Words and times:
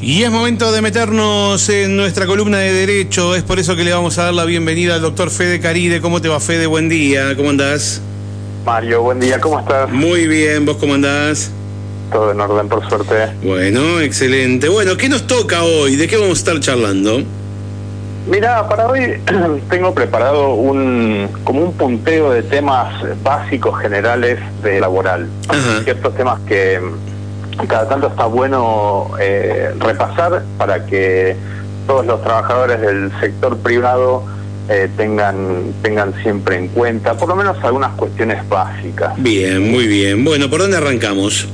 Y 0.00 0.22
es 0.22 0.30
momento 0.30 0.72
de 0.72 0.82
meternos 0.82 1.68
en 1.68 1.96
nuestra 1.96 2.26
columna 2.26 2.58
de 2.58 2.72
Derecho. 2.72 3.34
Es 3.34 3.42
por 3.42 3.58
eso 3.58 3.76
que 3.76 3.84
le 3.84 3.92
vamos 3.92 4.18
a 4.18 4.24
dar 4.24 4.34
la 4.34 4.44
bienvenida 4.44 4.96
al 4.96 5.00
doctor 5.00 5.30
Fede 5.30 5.58
Caride. 5.60 6.00
¿Cómo 6.00 6.20
te 6.20 6.28
va, 6.28 6.38
Fede? 6.38 6.66
Buen 6.66 6.88
día. 6.88 7.34
¿Cómo 7.34 7.50
andás? 7.50 8.00
Mario, 8.64 9.02
buen 9.02 9.20
día. 9.20 9.40
¿Cómo 9.40 9.58
estás? 9.58 9.90
Muy 9.90 10.26
bien. 10.26 10.66
¿Vos 10.66 10.76
cómo 10.76 10.94
andás? 10.94 11.50
Todo 12.12 12.30
en 12.30 12.40
orden, 12.40 12.68
por 12.68 12.86
suerte. 12.88 13.14
Bueno, 13.42 14.00
excelente. 14.00 14.68
Bueno, 14.68 14.96
¿qué 14.96 15.08
nos 15.08 15.26
toca 15.26 15.62
hoy? 15.64 15.96
¿De 15.96 16.06
qué 16.06 16.16
vamos 16.16 16.38
a 16.38 16.40
estar 16.40 16.60
charlando? 16.60 17.22
Mira, 18.28 18.68
para 18.68 18.88
hoy 18.88 19.20
tengo 19.70 19.94
preparado 19.94 20.54
un 20.54 21.28
como 21.44 21.62
un 21.62 21.72
punteo 21.72 22.30
de 22.30 22.42
temas 22.42 22.92
básicos 23.22 23.80
generales 23.80 24.38
de 24.62 24.80
laboral. 24.80 25.28
Ajá. 25.48 25.82
Ciertos 25.84 26.14
temas 26.16 26.40
que 26.46 26.80
cada 27.66 27.88
tanto 27.88 28.08
está 28.08 28.26
bueno 28.26 29.10
eh, 29.20 29.72
repasar 29.78 30.42
para 30.58 30.84
que 30.86 31.36
todos 31.86 32.04
los 32.04 32.22
trabajadores 32.22 32.80
del 32.80 33.10
sector 33.20 33.56
privado 33.58 34.24
eh, 34.68 34.88
tengan 34.96 35.72
tengan 35.82 36.12
siempre 36.22 36.56
en 36.56 36.68
cuenta, 36.68 37.14
por 37.14 37.28
lo 37.28 37.36
menos 37.36 37.56
algunas 37.62 37.92
cuestiones 37.92 38.46
básicas. 38.48 39.14
Bien, 39.16 39.70
muy 39.70 39.86
bien. 39.86 40.24
Bueno, 40.24 40.50
¿por 40.50 40.60
dónde 40.60 40.76
arrancamos? 40.76 41.48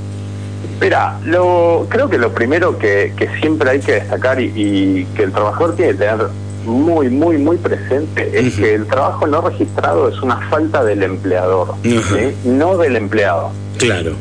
Mira, 0.80 1.18
lo, 1.24 1.86
creo 1.88 2.08
que 2.08 2.18
lo 2.18 2.32
primero 2.32 2.78
que, 2.78 3.12
que 3.16 3.28
siempre 3.40 3.70
hay 3.70 3.80
que 3.80 3.92
destacar 3.92 4.40
y, 4.40 4.52
y 4.54 5.04
que 5.14 5.24
el 5.24 5.32
trabajador 5.32 5.76
tiene 5.76 5.92
que 5.92 5.98
tener 5.98 6.26
muy, 6.64 7.08
muy, 7.08 7.38
muy 7.38 7.56
presente 7.56 8.30
es 8.38 8.54
que 8.54 8.74
el 8.74 8.86
trabajo 8.86 9.26
no 9.26 9.40
registrado 9.40 10.08
es 10.08 10.20
una 10.22 10.36
falta 10.48 10.84
del 10.84 11.02
empleador, 11.02 11.74
no 12.44 12.76
del 12.78 12.96
empleado. 12.96 13.50
Claro. 13.78 14.12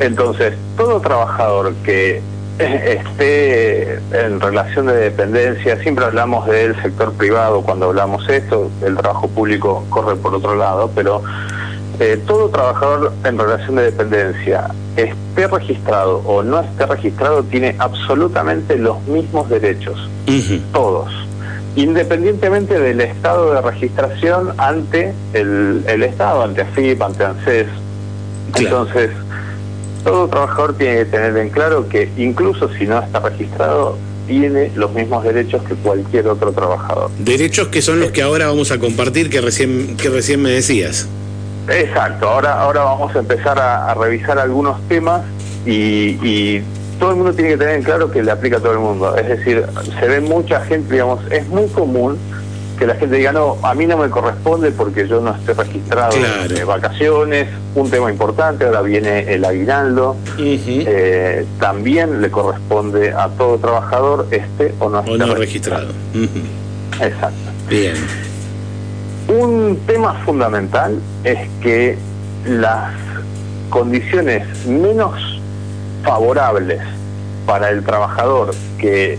Entonces, 0.00 0.54
todo 0.76 1.00
trabajador 1.00 1.74
que 1.84 2.22
esté 2.58 3.94
en 4.12 4.40
relación 4.40 4.86
de 4.86 4.94
dependencia, 4.94 5.80
siempre 5.82 6.04
hablamos 6.04 6.46
del 6.46 6.80
sector 6.82 7.12
privado 7.12 7.62
cuando 7.62 7.86
hablamos 7.86 8.28
esto, 8.28 8.70
el 8.84 8.96
trabajo 8.96 9.28
público 9.28 9.84
corre 9.90 10.16
por 10.16 10.34
otro 10.34 10.56
lado, 10.56 10.90
pero 10.94 11.22
eh, 12.00 12.20
todo 12.26 12.48
trabajador 12.48 13.12
en 13.24 13.38
relación 13.38 13.76
de 13.76 13.84
dependencia, 13.84 14.68
esté 14.96 15.46
registrado 15.46 16.18
o 16.24 16.42
no 16.42 16.60
esté 16.60 16.86
registrado, 16.86 17.42
tiene 17.44 17.76
absolutamente 17.78 18.76
los 18.76 19.00
mismos 19.04 19.48
derechos, 19.48 20.08
todos, 20.72 21.12
independientemente 21.76 22.78
del 22.78 23.00
estado 23.00 23.54
de 23.54 23.60
registración 23.60 24.52
ante 24.58 25.14
el, 25.32 25.84
el 25.86 26.02
Estado, 26.02 26.42
ante 26.42 26.62
AFIP, 26.62 27.00
ante 27.02 27.24
ANSES. 27.24 27.66
Claro. 28.52 28.82
Entonces, 28.82 29.10
todo 30.08 30.28
trabajador 30.28 30.74
tiene 30.74 30.96
que 30.98 31.04
tener 31.06 31.36
en 31.36 31.50
claro 31.50 31.88
que 31.88 32.10
incluso 32.16 32.72
si 32.74 32.86
no 32.86 32.98
está 32.98 33.20
registrado, 33.20 33.98
tiene 34.26 34.70
los 34.74 34.92
mismos 34.92 35.22
derechos 35.22 35.62
que 35.64 35.74
cualquier 35.74 36.28
otro 36.28 36.52
trabajador. 36.52 37.10
Derechos 37.18 37.68
que 37.68 37.82
son 37.82 38.00
los 38.00 38.10
que 38.10 38.22
ahora 38.22 38.46
vamos 38.46 38.70
a 38.70 38.78
compartir 38.78 39.28
que 39.28 39.40
recién, 39.40 39.96
que 39.96 40.08
recién 40.08 40.40
me 40.40 40.50
decías. 40.50 41.06
Exacto, 41.68 42.28
ahora, 42.28 42.60
ahora 42.60 42.84
vamos 42.84 43.14
a 43.14 43.18
empezar 43.18 43.58
a, 43.58 43.90
a 43.90 43.94
revisar 43.94 44.38
algunos 44.38 44.80
temas 44.88 45.22
y, 45.66 46.16
y 46.22 46.62
todo 46.98 47.10
el 47.10 47.16
mundo 47.16 47.34
tiene 47.34 47.50
que 47.50 47.58
tener 47.58 47.74
en 47.76 47.82
claro 47.82 48.10
que 48.10 48.22
le 48.22 48.30
aplica 48.30 48.56
a 48.56 48.60
todo 48.60 48.72
el 48.72 48.78
mundo. 48.78 49.14
Es 49.16 49.28
decir, 49.28 49.64
se 50.00 50.08
ve 50.08 50.20
mucha 50.20 50.60
gente, 50.64 50.94
digamos, 50.94 51.20
es 51.30 51.46
muy 51.48 51.66
común 51.68 52.18
que 52.78 52.86
la 52.86 52.94
gente 52.94 53.16
diga, 53.16 53.32
no, 53.32 53.56
a 53.62 53.74
mí 53.74 53.86
no 53.86 53.96
me 53.96 54.08
corresponde 54.08 54.70
porque 54.70 55.08
yo 55.08 55.20
no 55.20 55.34
estoy 55.34 55.54
registrado 55.54 56.16
Claro. 56.16 56.48
de 56.54 56.64
vacaciones, 56.64 57.48
un 57.74 57.90
tema 57.90 58.10
importante, 58.10 58.64
ahora 58.66 58.82
viene 58.82 59.32
el 59.32 59.44
aguinaldo, 59.44 60.16
eh, 60.38 61.44
también 61.58 62.22
le 62.22 62.30
corresponde 62.30 63.12
a 63.12 63.28
todo 63.30 63.58
trabajador 63.58 64.28
este 64.30 64.74
o 64.78 64.88
no 64.88 65.00
o 65.00 65.16
no 65.16 65.34
registrado. 65.34 65.88
Exacto. 67.00 67.50
Bien. 67.68 67.94
Un 69.28 69.78
tema 69.86 70.14
fundamental 70.24 70.98
es 71.24 71.38
que 71.60 71.98
las 72.46 72.92
condiciones 73.70 74.46
menos 74.66 75.40
favorables 76.04 76.80
para 77.44 77.70
el 77.70 77.84
trabajador 77.84 78.54
que 78.78 79.18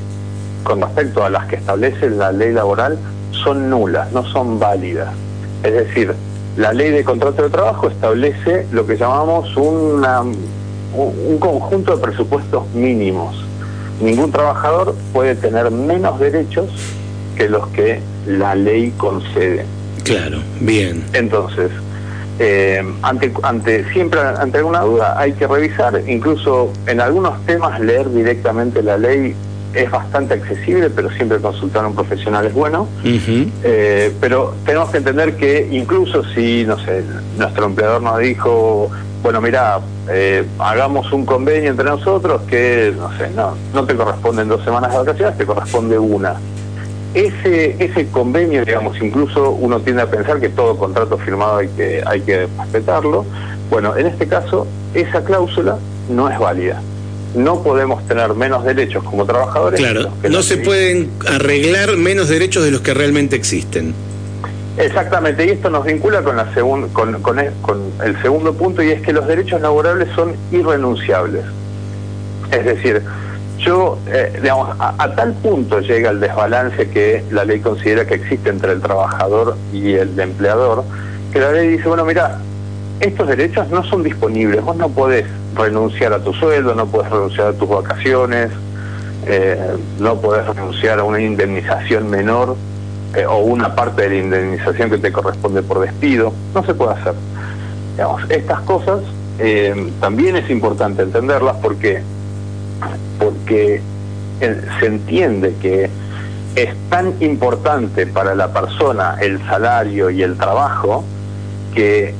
con 0.64 0.82
respecto 0.82 1.24
a 1.24 1.30
las 1.30 1.46
que 1.48 1.58
establece 1.58 2.10
la 2.10 2.32
ley 2.32 2.52
laboral 2.54 2.98
son 3.32 3.70
nulas, 3.70 4.12
no 4.12 4.24
son 4.26 4.60
válidas. 4.60 5.10
Es 5.64 5.74
decir, 5.74 6.14
la 6.58 6.74
ley 6.74 6.92
de 6.92 7.04
contrato 7.04 7.44
de 7.44 7.50
trabajo 7.50 7.88
establece 7.90 8.66
lo 8.72 8.86
que 8.86 8.98
llamamos 8.98 9.56
una- 9.56 10.22
un, 10.22 11.14
un 11.28 11.38
conjunto 11.40 11.96
de 11.96 12.02
presupuestos 12.02 12.64
mínimos. 12.74 13.44
Ningún 14.02 14.32
trabajador 14.32 14.96
puede 15.14 15.36
tener 15.36 15.70
menos 15.72 16.20
derechos 16.20 16.70
que 17.36 17.48
los 17.50 17.68
que 17.70 18.00
la 18.26 18.56
ley 18.56 18.92
concede. 18.98 19.66
Claro. 20.04 20.40
Bien. 20.62 21.04
Entonces, 21.14 21.70
eh, 22.40 22.82
ante, 23.02 23.32
ante 23.44 23.84
siempre 23.92 24.20
ante 24.22 24.58
alguna 24.60 24.82
duda 24.82 25.20
hay 25.20 25.34
que 25.34 25.46
revisar, 25.46 26.02
incluso 26.08 26.72
en 26.88 27.02
algunos 27.02 27.40
temas 27.46 27.80
leer 27.82 28.10
directamente 28.12 28.82
la 28.82 28.98
ley 28.98 29.36
es 29.74 29.92
bastante 29.92 30.34
accesible, 30.34 30.90
pero 30.90 31.10
siempre 31.12 31.40
consultar 31.40 31.86
a 31.86 31.88
un 31.88 31.96
profesional 31.96 32.46
es 32.46 32.54
bueno. 32.54 32.88
Eh, 33.64 34.14
pero 34.20 34.56
tenemos 34.66 34.90
que 34.90 34.98
entender 34.98 35.36
que 35.36 35.68
incluso 35.72 36.24
si, 36.34 36.66
no 36.66 36.78
sé, 36.80 37.04
nuestro 37.38 37.66
empleador 37.66 38.02
nos 38.02 38.20
dijo, 38.20 38.90
bueno, 39.22 39.42
mira, 39.42 39.80
eh, 40.10 40.46
hagamos 40.60 41.12
un 41.12 41.26
convenio 41.26 41.72
entre 41.72 41.86
nosotros 41.86 42.42
que, 42.44 42.94
no 42.98 43.16
sé, 43.18 43.30
no, 43.36 43.56
no 43.74 43.86
te 43.86 43.96
corresponden 43.96 44.48
dos 44.48 44.64
semanas 44.64 44.92
de 44.92 44.98
vacaciones, 44.98 45.38
te 45.38 45.46
corresponde 45.46 46.00
una. 46.00 46.36
Ese, 47.14 47.76
ese 47.84 48.08
convenio, 48.10 48.64
digamos, 48.64 49.02
incluso 49.02 49.52
uno 49.52 49.80
tiende 49.80 50.04
a 50.04 50.08
pensar 50.08 50.40
que 50.40 50.50
todo 50.50 50.78
contrato 50.78 51.18
firmado 51.18 51.58
hay 51.58 51.68
que, 51.70 52.04
hay 52.06 52.22
que 52.22 52.48
respetarlo. 52.58 53.26
Bueno, 53.70 53.98
en 53.98 54.08
este 54.08 54.28
caso, 54.28 54.68
esa 54.94 55.24
cláusula 55.24 55.78
no 56.10 56.30
es 56.30 56.40
válida. 56.40 56.82
No 57.36 57.62
podemos 57.62 58.06
tener 58.08 58.34
menos 58.34 58.64
derechos 58.64 59.04
como 59.04 59.26
trabajadores. 59.26 59.80
Claro. 59.80 60.10
que 60.22 60.30
No 60.30 60.42
se 60.42 60.58
pueden 60.58 61.10
arreglar 61.28 61.96
menos 61.98 62.28
derechos 62.30 62.64
de 62.64 62.72
los 62.72 62.82
que 62.82 62.94
realmente 62.94 63.36
existen. 63.36 63.94
Exactamente, 64.78 65.46
y 65.46 65.50
esto 65.50 65.70
nos 65.70 65.86
vincula 65.86 66.22
con, 66.24 66.38
la 66.38 66.52
segun- 66.54 66.88
con, 66.94 67.22
con 67.22 67.38
el, 67.40 67.52
con 67.62 67.82
el 68.04 68.20
segundo 68.22 68.54
punto, 68.54 68.82
y 68.82 68.92
es 68.92 69.02
que 69.02 69.12
los 69.12 69.28
derechos 69.28 69.60
laborables 69.62 70.08
son 70.16 70.34
irrenunciables. 70.52 71.44
Es 72.52 72.66
decir, 72.66 73.02
yo, 73.58 73.98
eh, 74.08 74.40
digamos, 74.42 74.70
a, 74.80 74.96
a 74.98 75.16
tal 75.16 75.34
punto 75.34 75.82
llega 75.82 76.12
el 76.12 76.20
desbalance 76.22 76.90
que 76.90 77.24
la 77.30 77.44
ley 77.44 77.60
considera 77.60 78.06
que 78.08 78.16
existe 78.16 78.50
entre 78.50 78.72
el 78.72 78.80
trabajador 78.82 79.58
y 79.74 79.94
el 79.96 80.18
empleador, 80.18 80.84
que 81.34 81.40
la 81.40 81.52
ley 81.52 81.68
dice, 81.68 81.88
bueno, 81.90 82.06
mira, 82.06 82.40
estos 83.02 83.28
derechos 83.28 83.70
no 83.70 83.84
son 83.84 84.02
disponibles, 84.02 84.62
vos 84.64 84.78
no 84.78 84.88
podés 84.90 85.26
renunciar 85.56 86.14
a 86.14 86.20
tu 86.20 86.34
sueldo, 86.34 86.76
no 86.76 86.88
podés 86.88 87.12
renunciar 87.12 87.48
a 87.48 87.54
tus 87.54 87.70
vacaciones, 87.70 88.52
eh, 89.26 89.78
no 90.00 90.16
podés 90.22 90.46
renunciar 90.48 91.00
a 91.00 91.04
una 91.04 91.20
indemnización 91.20 92.10
menor 92.10 92.56
eh, 93.16 93.26
o 93.26 93.40
una 93.40 93.76
parte 93.76 94.04
de 94.04 94.10
la 94.10 94.16
indemnización 94.16 94.90
que 94.90 94.98
te 94.98 95.12
corresponde 95.12 95.62
por 95.62 95.80
despido, 95.80 96.34
no 96.54 96.64
se 96.64 96.74
puede 96.74 96.94
hacer. 96.94 97.14
Digamos, 97.96 98.30
estas 98.30 98.62
cosas 98.62 99.02
eh, 99.40 99.92
también 100.00 100.36
es 100.36 100.50
importante 100.50 101.04
entenderlas 101.04 101.58
porque, 101.62 102.02
porque 103.20 103.82
se 104.40 104.86
entiende 104.86 105.54
que 105.62 105.90
es 106.56 106.76
tan 106.90 107.14
importante 107.22 108.08
para 108.08 108.36
la 108.36 108.52
persona 108.52 109.18
el 109.22 109.40
salario 109.46 110.10
y 110.10 110.24
el 110.24 110.38
trabajo 110.38 111.04
que 111.74 112.14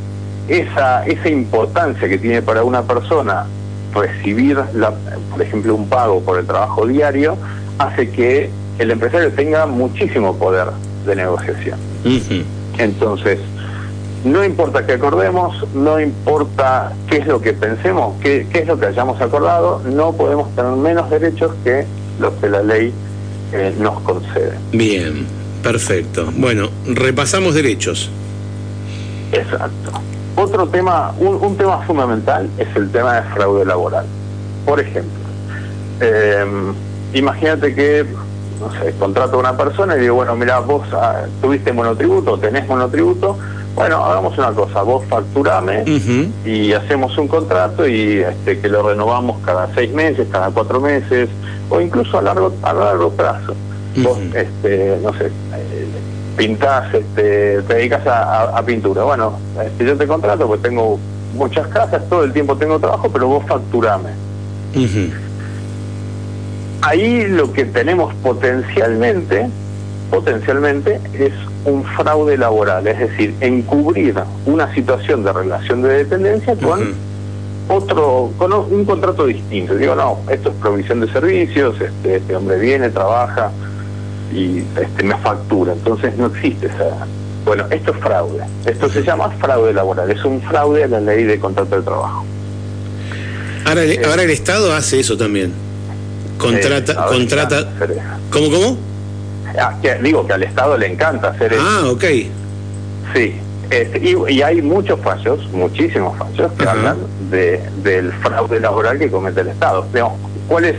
esa, 0.50 1.06
esa 1.06 1.30
importancia 1.30 2.08
que 2.08 2.18
tiene 2.18 2.42
para 2.42 2.64
una 2.64 2.84
persona 2.84 3.46
recibir, 3.94 4.58
la, 4.74 4.92
por 5.32 5.42
ejemplo, 5.42 5.76
un 5.76 5.88
pago 5.88 6.22
por 6.22 6.40
el 6.40 6.46
trabajo 6.46 6.86
diario, 6.86 7.38
hace 7.78 8.10
que 8.10 8.50
el 8.78 8.92
empresario 8.92 9.32
tenga 9.32 9.66
muchísimo 9.66 10.36
poder 10.38 10.68
de 11.06 11.16
negociación. 11.16 11.80
Entonces, 12.78 13.40
no 14.24 14.44
importa 14.44 14.86
que 14.86 14.94
acordemos, 14.94 15.66
no 15.74 16.00
importa 16.00 16.94
qué 17.10 17.18
es 17.18 17.28
lo 17.28 17.42
que 17.42 17.54
pensemos, 17.54 18.16
qué, 18.22 18.48
qué 18.52 18.60
es 18.60 18.68
lo 18.68 18.80
que 18.80 18.88
hayamos 18.88 19.22
acordado, 19.22 19.82
no 19.86 20.14
podemos 20.14 20.54
tener 20.56 20.72
menos 20.74 21.10
derechos 21.10 21.52
que 21.64 21.86
los 22.20 22.34
que 22.36 22.50
la 22.50 22.62
ley 22.62 22.94
eh, 23.54 23.74
nos 23.80 24.00
concede. 24.02 24.54
Bien. 24.72 25.40
Perfecto. 25.64 26.32
Bueno, 26.38 26.70
repasamos 26.86 27.54
derechos. 27.54 28.10
Exacto. 29.32 29.92
Otro 30.36 30.68
tema, 30.68 31.14
un, 31.20 31.36
un 31.36 31.58
tema 31.58 31.80
fundamental 31.80 32.50
es 32.58 32.68
el 32.76 32.92
tema 32.92 33.16
de 33.16 33.22
fraude 33.34 33.66
laboral. 33.66 34.06
Por 34.66 34.80
ejemplo, 34.80 35.20
eh, 36.02 36.46
imagínate 37.14 37.76
que, 37.76 38.06
no 38.60 38.72
sé, 38.72 38.94
contrato 39.00 39.36
a 39.36 39.40
una 39.40 39.58
persona 39.58 39.98
y 39.98 40.02
digo, 40.02 40.16
bueno, 40.16 40.36
mira, 40.36 40.60
vos 40.60 40.88
ah, 40.94 41.24
tuviste 41.42 41.74
monotributo, 41.74 42.38
tenés 42.38 42.68
monotributo, 42.68 43.38
bueno, 43.76 44.04
hagamos 44.04 44.38
una 44.38 44.52
cosa, 44.52 44.82
vos 44.82 45.04
facturame 45.08 45.84
y 46.46 46.74
hacemos 46.74 47.18
un 47.18 47.28
contrato 47.28 47.88
y 47.88 48.20
este, 48.20 48.60
que 48.60 48.68
lo 48.68 48.88
renovamos 48.88 49.38
cada 49.46 49.74
seis 49.74 49.92
meses, 49.94 50.28
cada 50.32 50.50
cuatro 50.52 50.82
meses, 50.82 51.30
o 51.70 51.80
incluso 51.80 52.18
a 52.18 52.22
largo, 52.22 52.54
a 52.62 52.74
largo 52.74 53.10
plazo. 53.12 53.54
Vos, 53.98 54.18
este, 54.34 54.98
no 55.02 55.12
sé, 55.14 55.26
eh, 55.28 55.88
pintás, 56.40 56.94
este, 56.94 57.62
te 57.64 57.74
dedicas 57.74 58.08
a, 58.08 58.64
pintura. 58.66 59.04
Bueno, 59.04 59.38
este, 59.62 59.84
yo 59.84 59.98
te 59.98 60.08
contrato 60.08 60.48
porque 60.48 60.70
tengo 60.70 60.98
muchas 61.36 61.68
casas, 61.68 62.02
todo 62.08 62.24
el 62.24 62.32
tiempo 62.32 62.56
tengo 62.56 62.80
trabajo, 62.80 63.10
pero 63.12 63.28
vos 63.28 63.44
facturame. 63.46 64.12
Ahí 66.82 67.28
lo 67.28 67.52
que 67.52 67.66
tenemos 67.66 68.14
potencialmente, 68.24 69.50
potencialmente, 70.10 71.02
es 71.14 71.34
un 71.66 71.84
fraude 71.84 72.38
laboral, 72.38 72.88
es 72.88 73.00
decir, 73.00 73.36
encubrir 73.42 74.16
una 74.46 74.74
situación 74.74 75.26
de 75.26 75.34
relación 75.34 75.82
de 75.82 75.90
dependencia 75.90 76.56
con 76.56 76.94
otro, 77.68 78.32
con 78.38 78.54
un 78.54 78.86
contrato 78.86 79.26
distinto. 79.26 79.76
Digo, 79.76 79.94
no, 79.94 80.20
esto 80.30 80.52
es 80.52 80.56
provisión 80.56 81.02
de 81.02 81.12
servicios, 81.12 81.76
este, 81.82 82.16
este 82.16 82.34
hombre 82.34 82.60
viene, 82.60 82.90
trabaja 82.92 83.52
y 84.32 84.64
este, 84.80 85.04
me 85.04 85.16
factura. 85.18 85.74
Entonces 85.74 86.16
no 86.18 86.28
existe 86.28 86.68
esa. 86.68 87.06
Bueno, 87.46 87.66
esto 87.70 87.92
es 87.92 87.98
fraude. 87.98 88.44
Esto 88.66 88.90
se 88.90 89.04
llama 89.04 89.30
fraude 89.40 89.74
laboral. 89.74 90.10
Es 90.12 90.24
un 90.24 90.42
fraude 90.42 90.84
a 90.84 90.88
la 90.88 91.00
ley 91.00 91.24
de 91.24 91.40
contrato 91.40 91.78
de 91.78 91.82
trabajo. 91.82 92.26
Ahora, 93.66 93.84
el, 93.84 94.06
ahora 94.06 94.24
el 94.24 94.30
Estado 94.30 94.74
hace 94.74 95.00
eso 95.00 95.18
también. 95.18 95.54
Contrata, 96.38 97.06
contrata. 97.08 97.68
¿Cómo, 98.32 98.50
cómo? 98.50 98.78
Ah, 99.60 99.76
digo 100.02 100.26
que 100.26 100.34
al 100.34 100.44
Estado 100.44 100.78
le 100.78 100.88
encanta 100.88 101.30
hacer 101.30 101.54
eso. 101.54 101.62
Ah, 101.64 101.90
ok. 101.90 102.04
Sí. 103.14 103.36
Este, 103.70 104.00
y, 104.00 104.42
hay 104.42 104.62
muchos 104.64 105.00
fallos, 105.02 105.48
muchísimos 105.52 106.18
fallos, 106.18 106.52
que 106.54 106.68
hablan 106.68 106.98
de, 107.30 107.62
del 107.84 108.12
fraude 108.14 108.60
laboral 108.60 108.98
que 108.98 109.12
comete 109.12 109.42
el 109.42 109.50
Estado. 109.50 109.86
¿Cuál 110.48 110.66
es? 110.66 110.76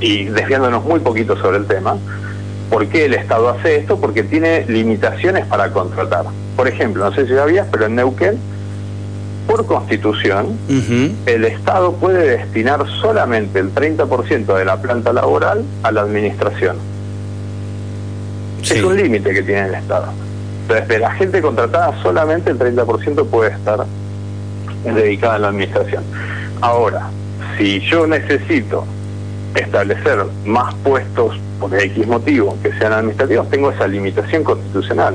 Y 0.00 0.24
desviándonos 0.24 0.84
muy 0.84 1.00
poquito 1.00 1.36
sobre 1.36 1.58
el 1.58 1.66
tema, 1.66 1.96
¿por 2.72 2.86
qué 2.86 3.04
el 3.04 3.12
Estado 3.12 3.50
hace 3.50 3.76
esto? 3.76 3.98
Porque 3.98 4.22
tiene 4.22 4.64
limitaciones 4.66 5.44
para 5.44 5.70
contratar. 5.72 6.24
Por 6.56 6.66
ejemplo, 6.66 7.04
no 7.04 7.14
sé 7.14 7.26
si 7.26 7.34
sabías, 7.34 7.66
pero 7.70 7.84
en 7.84 7.96
Neuquén, 7.96 8.38
por 9.46 9.66
constitución, 9.66 10.56
el 11.26 11.44
Estado 11.44 11.92
puede 11.92 12.38
destinar 12.38 12.86
solamente 13.02 13.58
el 13.58 13.74
30% 13.74 14.56
de 14.56 14.64
la 14.64 14.80
planta 14.80 15.12
laboral 15.12 15.64
a 15.82 15.92
la 15.92 16.00
administración. 16.00 16.78
Es 18.62 18.82
un 18.82 18.96
límite 18.96 19.34
que 19.34 19.42
tiene 19.42 19.66
el 19.66 19.74
Estado. 19.74 20.06
Entonces, 20.62 20.88
de 20.88 20.98
la 20.98 21.10
gente 21.12 21.42
contratada, 21.42 22.00
solamente 22.02 22.50
el 22.50 22.58
30% 22.58 23.26
puede 23.26 23.50
estar 23.50 23.84
dedicada 24.82 25.34
a 25.34 25.38
la 25.40 25.48
administración. 25.48 26.04
Ahora, 26.62 27.10
si 27.58 27.80
yo 27.80 28.06
necesito 28.06 28.86
establecer 29.54 30.24
más 30.44 30.74
puestos 30.76 31.38
por 31.60 31.74
X 31.74 32.06
motivo 32.06 32.56
que 32.62 32.72
sean 32.78 32.92
administrativos, 32.92 33.48
tengo 33.50 33.70
esa 33.70 33.86
limitación 33.86 34.44
constitucional. 34.44 35.14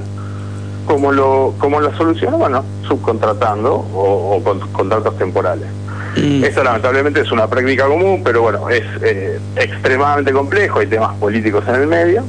¿Cómo 0.86 1.12
lo, 1.12 1.54
cómo 1.58 1.82
lo 1.82 1.96
soluciono? 1.98 2.38
Bueno, 2.38 2.64
subcontratando 2.88 3.74
o, 3.76 4.42
con 4.44 4.60
contratos 4.72 5.18
temporales. 5.18 5.68
Mm. 6.16 6.44
Eso 6.46 6.64
lamentablemente 6.64 7.22
es 7.22 7.32
una 7.32 7.48
práctica 7.48 7.88
común, 7.88 8.22
pero 8.24 8.42
bueno, 8.42 8.70
es 8.70 8.84
eh, 9.02 9.38
extremadamente 9.58 10.32
complejo, 10.32 10.80
hay 10.80 10.88
temas 10.88 11.16
políticos 11.18 11.66
en 11.68 11.76
el 11.76 11.88
medio 11.88 12.24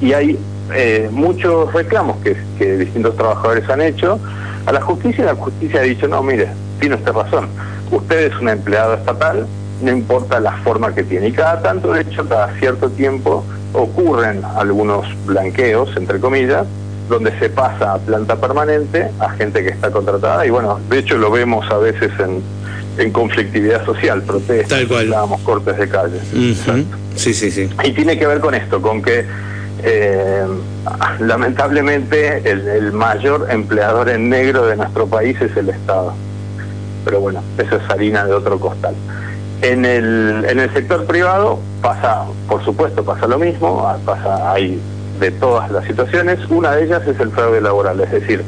y 0.00 0.12
hay 0.12 0.38
eh, 0.72 1.08
muchos 1.10 1.72
reclamos 1.72 2.16
que, 2.58 2.76
distintos 2.76 3.16
trabajadores 3.16 3.68
han 3.68 3.82
hecho 3.82 4.18
a 4.66 4.72
la 4.72 4.80
justicia 4.80 5.24
y 5.24 5.26
la 5.26 5.34
justicia 5.34 5.80
ha 5.80 5.82
dicho, 5.82 6.08
no, 6.08 6.22
mire, 6.22 6.48
tiene 6.80 6.96
usted 6.96 7.12
razón, 7.12 7.48
usted 7.90 8.32
es 8.32 8.40
un 8.40 8.48
empleado 8.48 8.94
estatal, 8.94 9.46
no 9.82 9.90
importa 9.90 10.40
la 10.40 10.52
forma 10.58 10.94
que 10.94 11.02
tiene. 11.02 11.28
Y 11.28 11.32
cada 11.32 11.62
tanto, 11.62 11.92
de 11.92 12.02
hecho, 12.02 12.28
cada 12.28 12.54
cierto 12.58 12.90
tiempo 12.90 13.44
ocurren 13.72 14.42
algunos 14.56 15.06
blanqueos, 15.26 15.96
entre 15.96 16.20
comillas, 16.20 16.66
donde 17.08 17.36
se 17.38 17.50
pasa 17.50 17.94
a 17.94 17.98
planta 17.98 18.36
permanente 18.36 19.10
a 19.18 19.30
gente 19.30 19.62
que 19.62 19.70
está 19.70 19.90
contratada 19.90 20.46
y 20.46 20.50
bueno, 20.50 20.80
de 20.88 21.00
hecho 21.00 21.18
lo 21.18 21.30
vemos 21.30 21.70
a 21.70 21.76
veces 21.76 22.10
en, 22.18 22.42
en 22.98 23.12
conflictividad 23.12 23.84
social, 23.84 24.22
protestas, 24.22 24.84
cortes 25.44 25.76
de 25.76 25.88
calle. 25.88 26.20
Sí, 27.14 27.34
sí, 27.34 27.50
sí. 27.50 27.68
Y 27.84 27.92
tiene 27.92 28.18
que 28.18 28.26
ver 28.26 28.40
con 28.40 28.54
esto, 28.54 28.80
con 28.80 29.02
que 29.02 29.24
eh, 29.82 30.46
lamentablemente 31.20 32.50
el, 32.50 32.92
mayor 32.92 33.48
empleador 33.50 34.08
en 34.08 34.28
negro 34.28 34.66
de 34.66 34.76
nuestro 34.76 35.06
país 35.06 35.40
es 35.40 35.56
el 35.56 35.68
Estado. 35.68 36.14
Pero 37.04 37.20
bueno, 37.20 37.42
eso 37.58 37.76
es 37.76 37.90
harina 37.90 38.24
de 38.24 38.32
otro 38.32 38.58
costal. 38.58 38.94
En 39.62 39.84
el, 39.84 40.44
en 40.48 40.60
el 40.60 40.72
sector 40.72 41.06
privado 41.06 41.58
pasa, 41.80 42.24
por 42.48 42.64
supuesto, 42.64 43.04
pasa 43.04 43.26
lo 43.26 43.38
mismo, 43.38 43.86
pasa, 44.04 44.52
hay 44.52 44.80
de 45.20 45.30
todas 45.30 45.70
las 45.70 45.84
situaciones. 45.86 46.38
Una 46.50 46.72
de 46.72 46.84
ellas 46.84 47.06
es 47.06 47.18
el 47.20 47.30
fraude 47.30 47.60
laboral, 47.60 48.00
es 48.00 48.10
decir, 48.10 48.44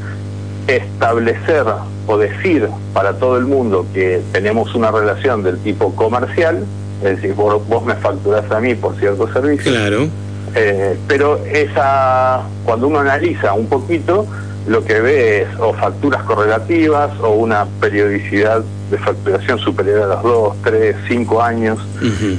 establecer 0.67 1.65
o 2.07 2.17
decir 2.17 2.67
para 2.93 3.13
todo 3.13 3.37
el 3.37 3.45
mundo 3.45 3.85
que 3.93 4.21
tenemos 4.31 4.75
una 4.75 4.91
relación 4.91 5.43
del 5.43 5.57
tipo 5.59 5.95
comercial, 5.95 6.63
es 7.03 7.15
decir, 7.15 7.33
vos, 7.33 7.65
vos 7.67 7.83
me 7.85 7.95
facturás 7.95 8.49
a 8.51 8.59
mí 8.59 8.75
por 8.75 8.95
ciertos 8.97 9.31
servicios. 9.31 9.75
Claro 9.75 10.07
eh, 10.55 10.97
pero 11.07 11.39
esa, 11.45 12.41
cuando 12.65 12.87
uno 12.87 12.99
analiza 12.99 13.53
un 13.53 13.67
poquito, 13.67 14.25
lo 14.67 14.83
que 14.83 14.99
ve 14.99 15.41
es 15.41 15.47
o 15.59 15.73
facturas 15.73 16.23
correlativas 16.23 17.11
o 17.21 17.29
una 17.31 17.65
periodicidad 17.79 18.61
de 18.91 18.97
facturación 18.97 19.59
superior 19.59 20.03
a 20.03 20.07
los 20.07 20.23
dos, 20.23 20.55
tres, 20.63 20.95
cinco 21.07 21.41
años. 21.41 21.79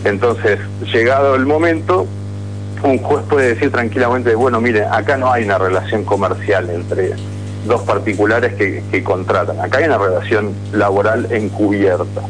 Entonces, 0.04 0.58
llegado 0.92 1.34
el 1.34 1.46
momento, 1.46 2.06
un 2.82 2.98
juez 2.98 3.25
puede 3.28 3.54
decir 3.54 3.70
tranquilamente, 3.70 4.34
bueno, 4.34 4.60
mire, 4.60 4.84
acá 4.84 5.16
no 5.16 5.32
hay 5.32 5.44
una 5.44 5.58
relación 5.58 6.04
comercial 6.04 6.70
entre 6.70 7.14
dos 7.66 7.82
particulares 7.82 8.54
que, 8.54 8.82
que 8.90 9.02
contratan, 9.02 9.60
acá 9.60 9.78
hay 9.78 9.84
una 9.84 9.98
relación 9.98 10.52
laboral 10.72 11.32
encubierta. 11.32 12.22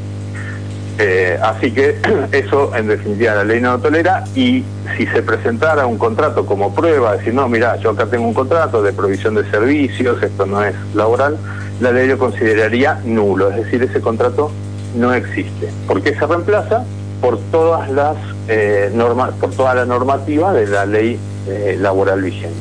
Eh, 1.00 1.38
así 1.40 1.70
que 1.70 1.96
eso 2.32 2.74
en 2.74 2.88
definitiva 2.88 3.34
la 3.36 3.44
ley 3.44 3.60
no 3.60 3.72
lo 3.72 3.78
tolera 3.78 4.24
y 4.34 4.64
si 4.96 5.06
se 5.06 5.22
presentara 5.22 5.86
un 5.86 5.96
contrato 5.96 6.44
como 6.44 6.74
prueba, 6.74 7.16
decir, 7.16 7.32
no, 7.34 7.48
mira, 7.48 7.76
yo 7.76 7.90
acá 7.90 8.06
tengo 8.06 8.26
un 8.26 8.34
contrato 8.34 8.82
de 8.82 8.92
provisión 8.92 9.36
de 9.36 9.48
servicios, 9.48 10.20
esto 10.20 10.44
no 10.44 10.62
es 10.64 10.74
laboral, 10.94 11.38
la 11.80 11.92
ley 11.92 12.08
lo 12.08 12.18
consideraría 12.18 13.00
nulo, 13.04 13.50
es 13.50 13.56
decir, 13.64 13.82
ese 13.82 14.00
contrato 14.00 14.50
no 14.96 15.14
existe. 15.14 15.68
porque 15.86 16.14
se 16.14 16.26
reemplaza? 16.26 16.84
Por 17.20 17.38
todas 17.50 17.90
las 17.90 18.16
eh, 18.48 18.90
normas, 18.94 19.32
por 19.40 19.50
toda 19.50 19.74
la 19.74 19.84
normativa 19.84 20.52
de 20.52 20.66
la 20.66 20.86
ley 20.86 21.18
eh, 21.48 21.76
laboral 21.80 22.22
vigente. 22.22 22.56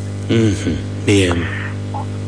Bien. 1.05 1.43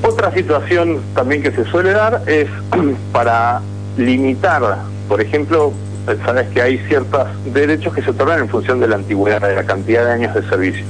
Otra 0.04 0.32
situación 0.34 1.02
también 1.14 1.42
que 1.42 1.52
se 1.52 1.66
suele 1.66 1.92
dar 1.92 2.22
es 2.28 2.48
para 3.12 3.62
limitar, 3.98 4.78
por 5.08 5.22
ejemplo, 5.22 5.74
sabes 6.18 6.48
que 6.50 6.62
hay 6.62 6.78
ciertos 6.88 7.28
derechos 7.54 7.94
que 7.94 8.02
se 8.02 8.12
otorgan 8.12 8.40
en 8.40 8.50
función 8.50 8.80
de 8.80 8.88
la 8.88 8.96
antigüedad, 8.96 9.42
de 9.42 9.56
la 9.56 9.64
cantidad 9.64 10.06
de 10.06 10.12
años 10.12 10.34
de 10.34 10.44
servicio. 10.50 10.86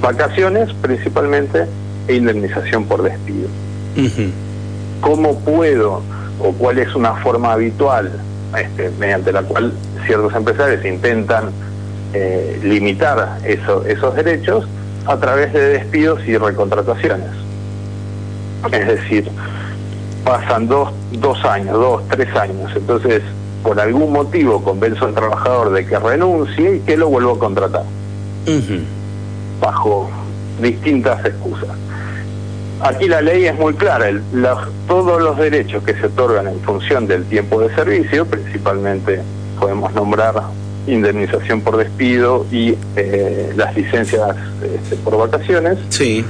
Vacaciones 0.00 0.72
principalmente 0.74 1.66
e 2.06 2.14
indemnización 2.14 2.84
por 2.84 3.02
despido. 3.02 3.48
¿Cómo 5.00 5.38
puedo 5.40 6.02
o 6.40 6.52
cuál 6.52 6.78
es 6.78 6.94
una 6.94 7.14
forma 7.16 7.52
habitual 7.52 8.12
este, 8.56 8.90
mediante 8.98 9.32
la 9.32 9.42
cual 9.42 9.72
ciertos 10.06 10.34
empresarios 10.34 10.84
intentan 10.84 11.50
eh, 12.14 12.60
limitar 12.62 13.38
esos 13.44 14.14
derechos 14.14 14.66
a 15.06 15.16
través 15.16 15.52
de 15.52 15.60
despidos 15.60 16.26
y 16.26 16.36
recontrataciones? 16.36 17.30
Es 18.72 18.86
decir, 18.86 19.28
pasan 20.24 20.68
dos, 20.68 20.90
dos 21.12 21.44
años, 21.44 21.72
dos, 21.74 22.02
tres 22.08 22.34
años, 22.36 22.70
entonces 22.74 23.22
por 23.62 23.80
algún 23.80 24.12
motivo 24.12 24.62
convenzo 24.62 25.06
al 25.06 25.14
trabajador 25.14 25.72
de 25.72 25.86
que 25.86 25.98
renuncie 25.98 26.76
y 26.76 26.80
que 26.80 26.96
lo 26.96 27.08
vuelvo 27.08 27.32
a 27.32 27.38
contratar. 27.38 27.84
Bajo 29.60 30.10
distintas 30.60 31.24
excusas. 31.24 31.70
Aquí 32.80 33.08
la 33.08 33.20
ley 33.20 33.44
es 33.44 33.58
muy 33.58 33.74
clara, 33.74 34.06
todos 34.86 35.20
los 35.20 35.36
derechos 35.36 35.82
que 35.82 35.94
se 35.94 36.06
otorgan 36.06 36.46
en 36.46 36.60
función 36.60 37.08
del 37.08 37.24
tiempo 37.24 37.60
de 37.60 37.74
servicio, 37.74 38.24
principalmente 38.24 39.20
podemos 39.58 39.92
nombrar 39.94 40.42
indemnización 40.86 41.60
por 41.60 41.76
despido 41.76 42.46
y 42.50 42.76
eh, 42.96 43.52
las 43.56 43.76
licencias 43.76 44.36
este, 44.62 44.96
por 44.96 45.18
vacaciones, 45.18 45.78
sí. 45.88 46.24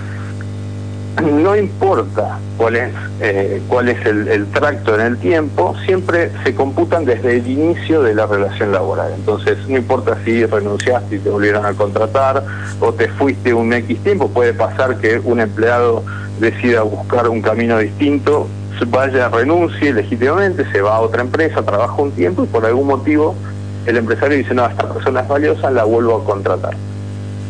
No 1.20 1.56
importa 1.56 2.38
cuál 2.56 2.76
es, 2.76 2.92
eh, 3.20 3.62
cuál 3.68 3.88
es 3.88 4.04
el, 4.06 4.46
tracto 4.46 4.94
en 4.94 5.00
el 5.00 5.18
tiempo, 5.18 5.74
siempre 5.84 6.30
se 6.44 6.54
computan 6.54 7.04
desde 7.04 7.36
el 7.38 7.46
inicio 7.46 8.02
de 8.02 8.14
la 8.14 8.26
relación 8.26 8.72
laboral. 8.72 9.12
Entonces, 9.14 9.58
no 9.68 9.76
importa 9.76 10.18
si 10.24 10.44
renunciaste 10.44 11.16
y 11.16 11.18
te 11.18 11.30
volvieron 11.30 11.64
a 11.66 11.74
contratar 11.74 12.44
o 12.80 12.92
te 12.92 13.08
fuiste 13.08 13.52
un 13.52 13.72
X 13.72 13.98
tiempo, 14.02 14.28
puede 14.28 14.54
pasar 14.54 14.96
que 14.98 15.18
un 15.18 15.40
empleado 15.40 16.04
decida 16.40 16.82
buscar 16.82 17.28
un 17.28 17.42
camino 17.42 17.78
distinto, 17.78 18.48
vaya, 18.88 19.28
renuncie 19.28 19.92
legítimamente, 19.92 20.64
se 20.70 20.80
va 20.80 20.96
a 20.96 21.00
otra 21.00 21.22
empresa, 21.22 21.62
trabaja 21.62 21.94
un 22.00 22.12
tiempo 22.12 22.44
y 22.44 22.46
por 22.46 22.64
algún 22.64 22.86
motivo 22.86 23.34
el 23.86 23.96
empresario 23.96 24.36
dice, 24.36 24.54
no, 24.54 24.66
esta 24.66 24.92
persona 24.92 25.20
es 25.20 25.28
valiosa, 25.28 25.70
la 25.70 25.84
vuelvo 25.84 26.16
a 26.16 26.24
contratar 26.24 26.76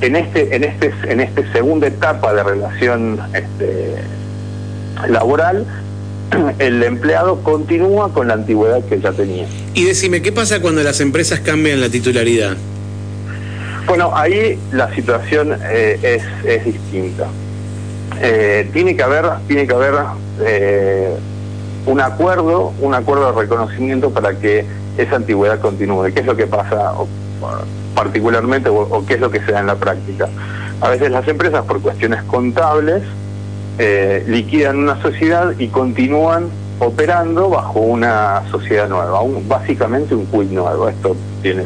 en 0.00 0.16
este 0.16 0.54
en 0.54 0.64
este 0.64 0.92
en 1.08 1.20
esta 1.20 1.52
segunda 1.52 1.86
etapa 1.86 2.32
de 2.32 2.42
relación 2.42 3.20
este, 3.34 3.96
laboral 5.08 5.66
el 6.58 6.82
empleado 6.82 7.42
continúa 7.42 8.12
con 8.12 8.28
la 8.28 8.34
antigüedad 8.34 8.84
que 8.84 9.00
ya 9.00 9.12
tenía. 9.12 9.46
Y 9.74 9.84
decime, 9.84 10.22
¿qué 10.22 10.32
pasa 10.32 10.60
cuando 10.60 10.82
las 10.82 11.00
empresas 11.00 11.40
cambian 11.40 11.80
la 11.80 11.88
titularidad? 11.88 12.56
Bueno, 13.86 14.12
ahí 14.14 14.58
la 14.72 14.94
situación 14.94 15.58
eh, 15.70 15.98
es, 16.02 16.22
es, 16.44 16.64
distinta. 16.64 17.26
Eh, 18.20 18.68
tiene 18.72 18.94
que 18.94 19.02
haber, 19.02 19.24
tiene 19.46 19.66
que 19.66 19.72
haber 19.72 19.94
eh, 20.44 21.14
un 21.86 22.00
acuerdo, 22.00 22.74
un 22.80 22.94
acuerdo 22.94 23.32
de 23.32 23.40
reconocimiento 23.40 24.10
para 24.10 24.38
que 24.38 24.66
esa 24.98 25.16
antigüedad 25.16 25.60
continúe. 25.60 26.12
¿Qué 26.12 26.20
es 26.20 26.26
lo 26.26 26.36
que 26.36 26.46
pasa? 26.46 26.92
Particularmente 27.98 28.68
o, 28.68 29.04
qué 29.04 29.14
es 29.14 29.20
lo 29.20 29.28
que 29.28 29.40
se 29.40 29.50
da 29.50 29.58
en 29.58 29.66
la 29.66 29.74
práctica. 29.74 30.28
A 30.80 30.88
veces 30.88 31.10
las 31.10 31.26
empresas 31.26 31.64
por 31.64 31.80
cuestiones 31.80 32.22
contables 32.22 33.02
eh, 33.80 34.24
liquidan 34.28 34.76
una 34.78 35.02
sociedad 35.02 35.52
y 35.58 35.66
continúan 35.66 36.48
operando 36.78 37.50
bajo 37.50 37.80
una 37.80 38.44
sociedad 38.52 38.88
nueva, 38.88 39.18
básicamente 39.48 40.14
un 40.14 40.26
quid 40.26 40.52
nuevo. 40.52 40.88
Esto 40.88 41.16
tiene 41.42 41.64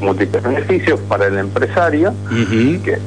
múltiples 0.00 0.42
beneficios 0.42 1.00
para 1.00 1.26
el 1.26 1.36
empresario, 1.36 2.14
que 2.82 2.98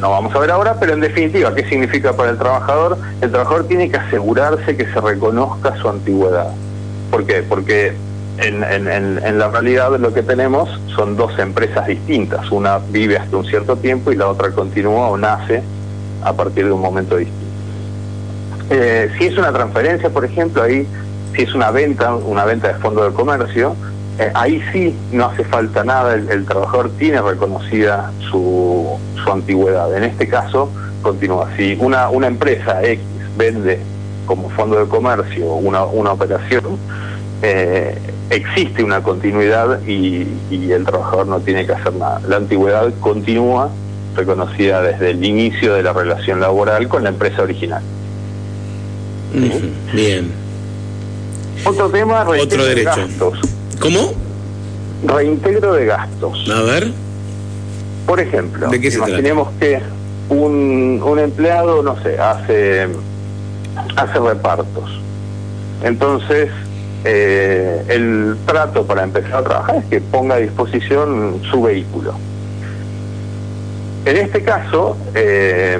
no 0.00 0.10
vamos 0.10 0.32
a 0.36 0.38
ver 0.38 0.52
ahora, 0.52 0.76
pero 0.78 0.92
en 0.92 1.00
definitiva, 1.00 1.52
¿qué 1.52 1.68
significa 1.68 2.12
para 2.12 2.30
el 2.30 2.38
trabajador? 2.38 2.96
El 3.20 3.32
trabajador 3.32 3.64
tiene 3.66 3.90
que 3.90 3.96
asegurarse 3.96 4.76
que 4.76 4.84
se 4.84 5.00
reconozca 5.00 5.76
su 5.78 5.88
antigüedad. 5.88 6.52
¿Por 7.10 7.26
qué? 7.26 7.42
Porque 7.42 7.94
en, 8.40 9.38
la 9.38 9.48
realidad 9.48 9.98
lo 9.98 10.12
que 10.12 10.22
tenemos 10.22 10.68
son 10.94 11.16
dos 11.16 11.38
empresas 11.38 11.86
distintas. 11.86 12.50
Una 12.50 12.78
vive 12.78 13.16
hasta 13.16 13.36
un 13.36 13.44
cierto 13.44 13.76
tiempo 13.76 14.12
y 14.12 14.16
la 14.16 14.28
otra 14.28 14.50
continúa 14.50 15.08
o 15.08 15.16
nace 15.16 15.62
a 16.22 16.32
partir 16.32 16.66
de 16.66 16.72
un 16.72 16.80
momento 16.80 17.16
distinto. 17.16 17.38
Eh, 18.70 19.10
si 19.18 19.26
es 19.26 19.38
una 19.38 19.52
transferencia, 19.52 20.10
por 20.10 20.24
ejemplo, 20.24 20.62
ahí, 20.62 20.86
si 21.34 21.42
es 21.42 21.54
una 21.54 21.70
venta, 21.70 22.14
una 22.14 22.44
venta 22.44 22.68
de 22.68 22.74
fondo 22.74 23.04
de 23.04 23.12
comercio, 23.12 23.74
eh, 24.18 24.30
ahí 24.34 24.62
sí 24.72 24.94
no 25.12 25.26
hace 25.26 25.44
falta 25.44 25.84
nada, 25.84 26.14
el, 26.14 26.44
trabajador 26.44 26.90
tiene 26.98 27.20
reconocida 27.22 28.12
su, 28.30 28.98
su, 29.22 29.32
antigüedad. 29.32 29.96
En 29.96 30.04
este 30.04 30.28
caso, 30.28 30.70
continúa. 31.02 31.48
Si 31.56 31.76
una, 31.80 32.10
una 32.10 32.26
empresa 32.26 32.84
X 32.84 33.00
vende 33.36 33.80
como 34.26 34.50
fondo 34.50 34.78
de 34.78 34.86
comercio 34.88 35.54
una, 35.54 35.84
una 35.84 36.12
operación, 36.12 36.78
eh, 37.42 37.96
existe 38.30 38.82
una 38.82 39.02
continuidad 39.02 39.80
y, 39.86 40.26
el 40.50 40.84
trabajador 40.84 41.26
no 41.26 41.40
tiene 41.40 41.66
que 41.66 41.72
hacer 41.72 41.94
nada. 41.94 42.20
La 42.28 42.36
antigüedad 42.36 42.92
continúa 43.00 43.70
reconocida 44.16 44.82
desde 44.82 45.10
el 45.10 45.24
inicio 45.24 45.74
de 45.74 45.82
la 45.82 45.92
relación 45.92 46.40
laboral 46.40 46.88
con 46.88 47.04
la 47.04 47.10
empresa 47.10 47.42
original. 47.42 47.82
Bien. 49.92 50.32
Otro 51.64 51.88
tema, 51.90 52.26
Otro 52.28 52.64
derecho. 52.64 52.90
gastos. 52.96 53.38
¿Cómo? 53.80 54.12
Reintegro 55.04 55.74
de 55.74 55.86
gastos. 55.86 56.50
A 56.50 56.62
ver. 56.62 56.90
Por 58.06 58.20
ejemplo, 58.20 58.70
imaginemos 58.74 59.48
que 59.60 59.80
un, 60.30 61.00
un 61.04 61.18
empleado, 61.18 61.82
no 61.82 62.00
sé, 62.02 62.18
hace, 62.18 62.88
hace 63.96 64.18
repartos. 64.18 64.90
Entonces, 65.82 66.48
eh, 67.04 67.84
el 67.88 68.36
trato 68.46 68.86
para 68.86 69.04
empezar 69.04 69.34
a 69.34 69.42
trabajar 69.42 69.76
es 69.76 69.84
que 69.84 70.00
ponga 70.00 70.36
a 70.36 70.38
disposición 70.38 71.40
su 71.50 71.62
vehículo. 71.62 72.14
En 74.04 74.16
este 74.16 74.42
caso, 74.42 74.96
eh, 75.14 75.78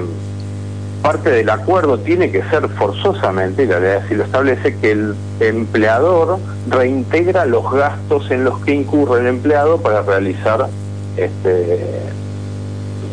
parte 1.03 1.31
del 1.31 1.49
acuerdo 1.51 1.99
tiene 1.99 2.31
que 2.31 2.43
ser 2.45 2.69
forzosamente, 2.69 3.65
y 3.65 3.67
la 3.67 3.81
ley 3.81 3.99
así 4.05 4.15
lo 4.15 4.25
establece, 4.25 4.77
que 4.77 4.93
el 4.93 5.15
empleador 5.41 6.39
reintegra 6.69 7.47
los 7.47 7.71
gastos 7.73 8.31
en 8.31 8.45
los 8.45 8.61
que 8.61 8.75
incurre 8.75 9.21
el 9.21 9.27
empleado 9.29 9.79
para 9.79 10.03
realizar 10.03 10.69
este, 11.17 12.03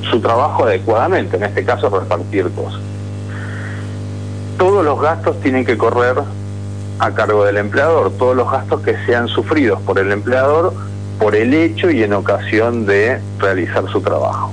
su 0.10 0.20
trabajo 0.20 0.66
adecuadamente, 0.66 1.38
en 1.38 1.44
este 1.44 1.64
caso 1.64 1.90
repartir 1.90 2.50
cosas. 2.52 2.82
Todos 4.58 4.84
los 4.86 5.00
gastos 5.02 5.40
tienen 5.42 5.66
que 5.66 5.78
correr 5.78 6.16
a 7.00 7.12
cargo 7.12 7.44
del 7.46 7.58
empleador, 7.58 8.12
todos 8.18 8.36
los 8.36 8.50
gastos 8.50 8.82
que 8.82 8.96
sean 9.06 9.28
sufridos 9.28 9.82
por 9.82 10.00
el 10.00 10.12
empleador 10.12 10.74
por 11.20 11.36
el 11.36 11.54
hecho 11.54 11.90
y 11.90 12.04
en 12.04 12.14
ocasión 12.14 12.86
de 12.86 13.20
realizar 13.40 13.88
su 13.90 14.02
trabajo. 14.02 14.52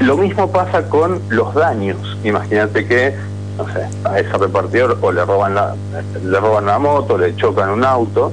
Lo 0.00 0.16
mismo 0.16 0.50
pasa 0.50 0.88
con 0.88 1.20
los 1.28 1.54
daños. 1.54 2.18
Imagínate 2.24 2.86
que, 2.86 3.14
no 3.56 3.66
sé, 3.72 3.86
a 4.04 4.18
ese 4.18 4.36
repartidor 4.36 4.98
o 5.00 5.12
le 5.12 5.24
roban 5.24 5.54
la, 5.54 5.74
le 6.22 6.40
roban 6.40 6.66
la 6.66 6.78
moto, 6.78 7.16
le 7.16 7.36
chocan 7.36 7.70
un 7.70 7.84
auto 7.84 8.32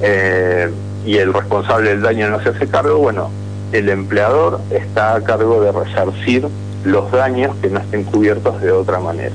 eh, 0.00 0.70
y 1.04 1.18
el 1.18 1.32
responsable 1.32 1.90
del 1.90 2.02
daño 2.02 2.30
no 2.30 2.40
se 2.42 2.50
hace 2.50 2.66
cargo, 2.66 2.98
bueno, 2.98 3.30
el 3.72 3.88
empleador 3.88 4.60
está 4.70 5.14
a 5.14 5.20
cargo 5.22 5.60
de 5.60 5.72
resarcir 5.72 6.48
los 6.84 7.10
daños 7.12 7.54
que 7.60 7.68
no 7.68 7.80
estén 7.80 8.04
cubiertos 8.04 8.60
de 8.60 8.72
otra 8.72 8.98
manera. 8.98 9.34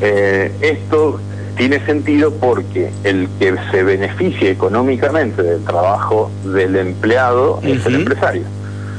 Eh, 0.00 0.52
esto 0.60 1.18
tiene 1.56 1.84
sentido 1.86 2.32
porque 2.32 2.90
el 3.04 3.28
que 3.38 3.54
se 3.70 3.82
beneficia 3.82 4.50
económicamente 4.50 5.42
del 5.42 5.64
trabajo 5.64 6.30
del 6.44 6.76
empleado 6.76 7.60
es 7.62 7.84
el 7.86 7.96
empresario. 7.96 8.42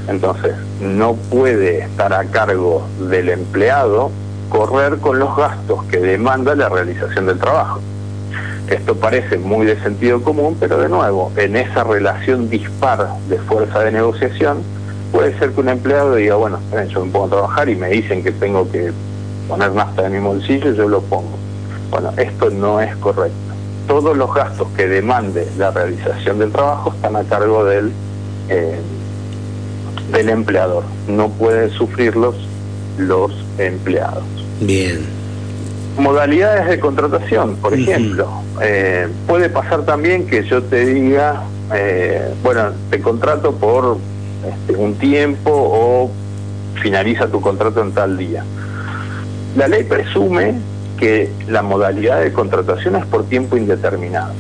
Entonces, 0.07 0.55
no 0.81 1.13
puede 1.13 1.79
estar 1.79 2.13
a 2.13 2.23
cargo 2.25 2.87
del 3.09 3.29
empleado 3.29 4.09
correr 4.49 4.97
con 4.97 5.19
los 5.19 5.35
gastos 5.35 5.83
que 5.85 5.99
demanda 5.99 6.55
la 6.55 6.69
realización 6.69 7.27
del 7.27 7.37
trabajo. 7.37 7.79
Esto 8.69 8.95
parece 8.95 9.37
muy 9.37 9.65
de 9.65 9.79
sentido 9.81 10.21
común, 10.23 10.57
pero 10.59 10.79
de 10.79 10.89
nuevo, 10.89 11.31
en 11.35 11.55
esa 11.55 11.83
relación 11.83 12.49
dispar 12.49 13.07
de 13.29 13.37
fuerza 13.39 13.79
de 13.81 13.91
negociación, 13.91 14.63
puede 15.11 15.37
ser 15.37 15.51
que 15.51 15.61
un 15.61 15.69
empleado 15.69 16.15
diga, 16.15 16.35
bueno, 16.35 16.59
yo 16.89 17.05
me 17.05 17.11
pongo 17.11 17.25
a 17.25 17.29
trabajar 17.29 17.69
y 17.69 17.75
me 17.75 17.89
dicen 17.89 18.23
que 18.23 18.31
tengo 18.31 18.69
que 18.71 18.91
poner 19.47 19.71
nafta 19.73 20.07
en 20.07 20.13
mi 20.13 20.19
bolsillo, 20.19 20.73
yo 20.73 20.87
lo 20.89 21.01
pongo 21.01 21.47
bueno, 21.89 22.12
esto 22.17 22.50
no 22.50 22.82
es 22.82 22.96
correcto. 22.98 23.38
Todos 23.88 24.17
los 24.17 24.34
gastos 24.34 24.67
que 24.75 24.88
demande 24.88 25.48
la 25.58 25.72
realización 25.72 26.39
del 26.39 26.51
trabajo 26.51 26.94
están 26.94 27.15
a 27.15 27.24
cargo 27.24 27.63
del, 27.63 27.91
eh, 28.50 28.79
del 30.12 30.29
empleador. 30.29 30.84
No 31.08 31.29
pueden 31.29 31.70
sufrirlos 31.72 32.36
los 32.98 33.32
empleados. 33.58 34.24
Bien. 34.60 35.00
Modalidades 35.98 36.67
de 36.67 36.79
contratación, 36.79 37.56
por 37.56 37.74
ejemplo. 37.74 38.27
Eh, 38.62 39.08
puede 39.25 39.50
pasar 39.50 39.84
también 39.84 40.27
que 40.27 40.44
yo 40.44 40.62
te 40.62 40.86
diga, 40.86 41.44
eh, 41.74 42.34
bueno, 42.44 42.72
te 42.89 43.01
contrato 43.01 43.53
por 43.53 43.98
este, 44.46 44.75
un 44.75 44.96
tiempo 44.96 45.51
o 45.51 46.12
finaliza 46.82 47.27
tu 47.27 47.41
contrato 47.41 47.82
en 47.82 47.91
tal 47.94 48.17
día. 48.17 48.44
La 49.56 49.67
ley 49.67 49.84
presume 49.84 50.56
que 50.98 51.32
la 51.48 51.62
modalidad 51.62 52.22
de 52.22 52.34
contratación 52.34 52.96
es 52.96 53.06
por 53.06 53.25
tiempo 53.25 53.58
indeterminado. 53.58 54.34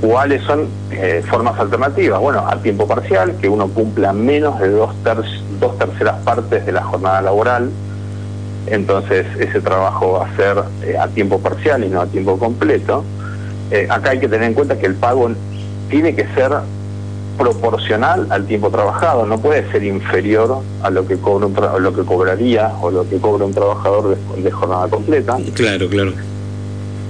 ¿Cuáles 0.00 0.42
son 0.42 0.68
eh, 0.90 1.22
formas 1.28 1.58
alternativas? 1.58 2.20
Bueno, 2.20 2.44
a 2.46 2.56
tiempo 2.56 2.86
parcial, 2.86 3.34
que 3.40 3.48
uno 3.48 3.68
cumpla 3.68 4.12
menos 4.12 4.60
de 4.60 4.68
dos, 4.68 4.94
dos 5.58 5.78
terceras 5.78 6.16
partes 6.22 6.66
de 6.66 6.72
la 6.72 6.82
jornada 6.82 7.22
laboral, 7.22 7.70
entonces 8.66 9.26
ese 9.38 9.60
trabajo 9.60 10.12
va 10.12 10.26
a 10.26 10.36
ser 10.36 10.62
eh, 10.84 10.98
a 10.98 11.08
tiempo 11.08 11.38
parcial 11.38 11.84
y 11.84 11.88
no 11.88 12.00
a 12.00 12.06
tiempo 12.06 12.38
completo. 12.38 13.04
Eh, 13.70 13.86
acá 13.88 14.10
hay 14.10 14.20
que 14.20 14.28
tener 14.28 14.48
en 14.48 14.54
cuenta 14.54 14.78
que 14.78 14.86
el 14.86 14.94
pago 14.94 15.30
tiene 15.88 16.14
que 16.14 16.26
ser 16.34 16.52
proporcional 17.36 18.26
al 18.30 18.46
tiempo 18.46 18.70
trabajado, 18.70 19.26
no 19.26 19.38
puede 19.38 19.70
ser 19.70 19.84
inferior 19.84 20.62
a 20.82 20.90
lo 20.90 21.06
que 21.06 21.16
cobra 21.16 21.46
un 21.46 21.82
lo 21.82 21.94
que 21.94 22.02
cobraría 22.02 22.72
o 22.80 22.90
lo 22.90 23.08
que 23.08 23.18
cobra 23.18 23.44
un 23.44 23.54
trabajador 23.54 24.16
de, 24.36 24.50
jornada 24.50 24.88
completa. 24.88 25.36
Claro, 25.54 25.88
claro. 25.88 26.12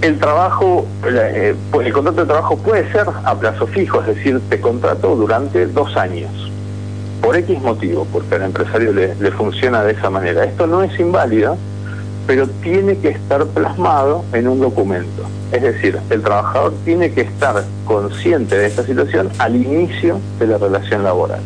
El 0.03 0.19
trabajo, 0.19 0.87
eh, 1.07 1.55
pues, 1.71 1.87
el 1.87 1.93
contrato 1.93 2.21
de 2.21 2.27
trabajo 2.27 2.57
puede 2.59 2.91
ser 2.93 3.07
a 3.25 3.35
plazo 3.35 3.67
fijo, 3.67 4.01
es 4.01 4.09
decir, 4.09 4.41
te 4.49 4.61
contrato 4.61 5.17
durante 5.17 5.67
dos 5.67 5.97
años. 5.97 6.31
por 7.23 7.35
X 7.37 7.61
motivo, 7.61 8.07
porque 8.13 8.35
al 8.37 8.43
empresario 8.43 8.93
le, 8.93 9.15
le 9.17 9.31
funciona 9.33 9.83
de 9.83 9.93
esa 9.93 10.11
manera. 10.11 10.45
Esto 10.45 10.67
no 10.67 10.83
es 10.83 11.01
inválido, 11.01 11.57
pero 12.27 12.49
tiene 12.63 12.99
que 12.99 13.11
estar 13.11 13.47
plasmado 13.47 14.25
en 14.33 14.49
un 14.49 14.61
documento. 14.61 15.23
Es 15.53 15.63
decir, 15.63 15.99
el 16.11 16.23
trabajador 16.23 16.75
tiene 16.85 17.13
que 17.13 17.23
estar 17.23 17.65
consciente 17.85 18.57
de 18.57 18.67
esta 18.67 18.85
situación 18.85 19.31
al 19.39 19.57
inicio 19.57 20.21
de 20.39 20.47
la 20.49 20.59
relación 20.59 21.05
laboral. 21.05 21.41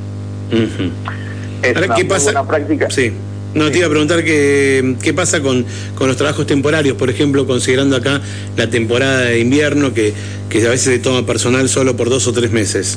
Es 0.51 1.77
una, 1.77 1.95
¿qué 1.95 2.05
pasa? 2.05 2.47
práctica. 2.47 2.89
Sí. 2.91 3.13
No, 3.53 3.69
te 3.71 3.79
iba 3.79 3.89
a 3.89 3.91
preguntar 3.91 4.23
qué, 4.23 4.97
qué 5.03 5.13
pasa 5.13 5.41
con, 5.43 5.67
con, 5.97 6.07
los 6.07 6.17
trabajos 6.17 6.47
temporarios, 6.47 6.97
por 6.97 7.11
ejemplo, 7.11 7.47
considerando 7.49 7.97
acá 7.97 8.21
la 8.57 8.71
temporada 8.71 9.23
de 9.23 9.41
invierno, 9.41 9.93
que, 9.93 10.15
que 10.49 10.65
a 10.65 10.71
veces 10.71 10.95
se 10.95 10.99
toma 11.01 11.27
personal 11.27 11.69
solo 11.69 11.97
por 11.97 12.09
dos 12.09 12.29
o 12.29 12.33
tres 12.33 12.53
meses. 12.53 12.97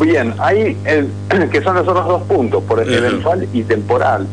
Bien, 0.00 0.34
hay 0.38 0.76
el, 0.84 1.08
que 1.50 1.62
son 1.62 1.76
los 1.76 1.86
otros 1.86 2.06
dos 2.08 2.22
puntos, 2.22 2.62
por 2.64 2.80
eventual 2.80 3.46
y 3.52 3.62
temporal. 3.62 4.26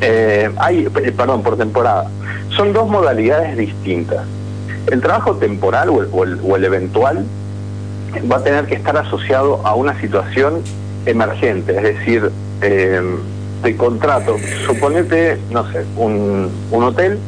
Eh, 0.00 0.50
hay, 0.58 0.86
eh, 0.86 1.12
perdón, 1.12 1.42
por 1.42 1.56
temporada. 1.56 2.10
Son 2.56 2.72
dos 2.72 2.88
modalidades 2.88 3.56
distintas. 3.56 4.24
El 4.90 5.00
trabajo 5.00 5.36
temporal 5.36 5.88
o 5.88 6.24
el, 6.56 6.64
eventual 6.64 7.24
va 8.30 8.36
a 8.36 8.42
tener 8.42 8.66
que 8.66 8.74
estar 8.74 8.96
asociado 8.96 9.66
a 9.66 9.74
una 9.74 10.00
situación 10.00 10.62
emergente, 11.06 11.76
es 11.76 11.82
decir, 11.82 12.30
eh, 12.62 13.00
de 13.62 13.76
contrato. 13.76 14.36
Suponete, 14.64 15.38
no 15.50 15.70
sé, 15.72 15.84
un, 15.96 16.50
un 16.70 16.84
hotel 16.84 17.18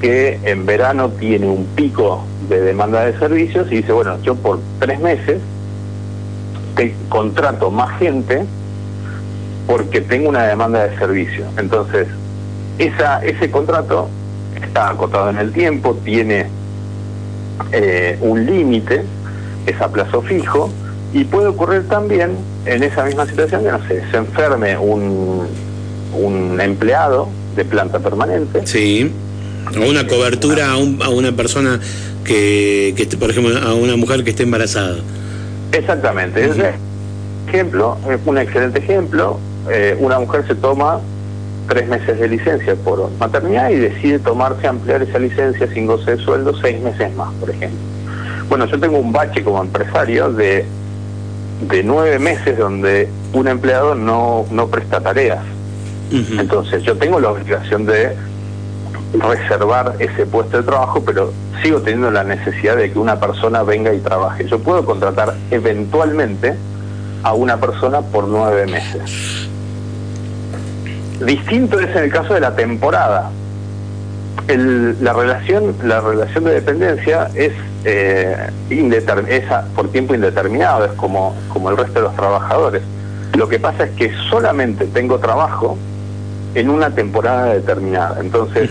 que 0.00 0.38
en 0.44 0.66
verano 0.66 1.10
tiene 1.10 1.46
un 1.46 1.64
pico 1.74 2.24
de 2.48 2.60
demanda 2.60 3.04
de 3.04 3.18
servicios 3.18 3.70
y 3.70 3.76
dice, 3.76 3.92
bueno, 3.92 4.20
yo 4.22 4.34
por 4.34 4.58
tres 4.78 5.00
meses 5.00 5.40
te 6.74 6.94
contrato 7.08 7.70
más 7.70 7.98
gente 7.98 8.44
porque 9.70 10.00
tengo 10.00 10.28
una 10.28 10.42
demanda 10.48 10.84
de 10.84 10.98
servicio. 10.98 11.44
Entonces, 11.56 12.08
esa, 12.78 13.24
ese 13.24 13.52
contrato 13.52 14.08
está 14.60 14.90
acotado 14.90 15.30
en 15.30 15.38
el 15.38 15.52
tiempo, 15.52 15.96
tiene 16.04 16.46
eh, 17.70 18.18
un 18.20 18.44
límite, 18.46 19.04
es 19.66 19.80
a 19.80 19.88
plazo 19.88 20.22
fijo, 20.22 20.70
y 21.12 21.22
puede 21.22 21.46
ocurrir 21.46 21.88
también 21.88 22.32
en 22.66 22.82
esa 22.82 23.04
misma 23.04 23.26
situación 23.26 23.62
que, 23.62 23.70
no 23.70 23.86
sé, 23.86 24.02
se 24.10 24.16
enferme 24.16 24.76
un, 24.76 25.46
un 26.14 26.60
empleado 26.60 27.28
de 27.54 27.64
planta 27.64 28.00
permanente. 28.00 28.66
Sí, 28.66 29.12
o 29.80 29.88
una 29.88 30.04
cobertura 30.08 30.72
a, 30.72 30.72
a 30.72 31.10
una 31.10 31.30
persona 31.30 31.78
que, 32.24 32.92
que, 32.96 33.06
por 33.16 33.30
ejemplo, 33.30 33.56
a 33.56 33.74
una 33.74 33.94
mujer 33.94 34.24
que 34.24 34.30
esté 34.30 34.42
embarazada. 34.42 34.96
Exactamente. 35.70 36.44
Ese 36.44 36.72
ejemplo, 37.46 37.96
un 38.26 38.38
excelente 38.38 38.80
ejemplo, 38.80 39.38
eh, 39.68 39.96
una 40.00 40.18
mujer 40.18 40.46
se 40.46 40.54
toma 40.54 41.00
tres 41.68 41.88
meses 41.88 42.18
de 42.18 42.28
licencia 42.28 42.74
por 42.74 43.10
maternidad 43.18 43.70
y 43.70 43.76
decide 43.76 44.18
tomarse, 44.18 44.66
ampliar 44.66 45.02
esa 45.02 45.18
licencia 45.18 45.68
sin 45.72 45.86
goce 45.86 46.16
de 46.16 46.18
sueldo 46.18 46.52
seis 46.60 46.80
meses 46.80 47.14
más, 47.14 47.32
por 47.34 47.50
ejemplo. 47.50 47.78
Bueno, 48.48 48.66
yo 48.66 48.80
tengo 48.80 48.98
un 48.98 49.12
bache 49.12 49.44
como 49.44 49.62
empresario 49.62 50.32
de, 50.32 50.64
de 51.68 51.82
nueve 51.84 52.18
meses 52.18 52.58
donde 52.58 53.08
un 53.32 53.46
empleado 53.46 53.94
no, 53.94 54.46
no 54.50 54.66
presta 54.66 55.00
tareas. 55.00 55.44
Entonces 56.12 56.82
yo 56.82 56.96
tengo 56.96 57.20
la 57.20 57.30
obligación 57.30 57.86
de 57.86 58.16
reservar 59.12 59.94
ese 60.00 60.26
puesto 60.26 60.56
de 60.56 60.64
trabajo, 60.64 61.04
pero 61.04 61.32
sigo 61.62 61.80
teniendo 61.80 62.10
la 62.10 62.24
necesidad 62.24 62.76
de 62.76 62.90
que 62.90 62.98
una 62.98 63.20
persona 63.20 63.62
venga 63.62 63.94
y 63.94 64.00
trabaje. 64.00 64.44
Yo 64.46 64.58
puedo 64.58 64.84
contratar 64.84 65.36
eventualmente 65.52 66.54
a 67.22 67.34
una 67.34 67.58
persona 67.58 68.00
por 68.00 68.26
nueve 68.26 68.66
meses. 68.66 69.39
Distinto 71.20 71.78
es 71.78 71.94
en 71.94 72.04
el 72.04 72.10
caso 72.10 72.34
de 72.34 72.40
la 72.40 72.56
temporada. 72.56 73.30
la 74.46 75.12
relación 75.12 75.76
la 75.84 76.00
relación 76.00 76.44
de 76.44 76.54
dependencia 76.54 77.30
es 77.34 77.52
eh, 77.84 78.50
por 79.74 79.88
tiempo 79.90 80.14
indeterminado, 80.14 80.84
es 80.86 80.92
como, 80.92 81.34
como 81.52 81.70
el 81.70 81.76
resto 81.76 81.94
de 81.94 82.00
los 82.02 82.16
trabajadores. 82.16 82.82
Lo 83.36 83.48
que 83.48 83.58
pasa 83.58 83.84
es 83.84 83.90
que 83.92 84.12
solamente 84.30 84.86
tengo 84.86 85.18
trabajo 85.18 85.76
en 86.54 86.68
una 86.70 86.90
temporada 86.90 87.54
determinada. 87.54 88.20
Entonces, 88.20 88.70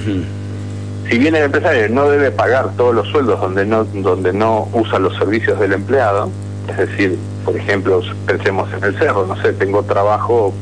si 1.10 1.18
bien 1.18 1.36
el 1.36 1.44
empresario 1.44 1.88
no 1.90 2.10
debe 2.10 2.32
pagar 2.32 2.72
todos 2.76 2.94
los 2.94 3.08
sueldos 3.08 3.40
donde 3.40 3.66
no, 3.66 3.86
donde 3.86 4.34
no 4.34 4.68
usa 4.74 5.00
los 5.00 5.16
servicios 5.18 5.60
del 5.60 5.74
empleado, 5.74 6.30
es 6.68 6.78
decir, 6.78 7.18
por 7.46 7.56
ejemplo, 7.56 8.02
pensemos 8.26 8.72
en 8.74 8.84
el 8.84 8.98
cerro, 8.98 9.26
no 9.26 9.36
sé, 9.42 9.54
tengo 9.54 9.84
trabajo 9.84 10.54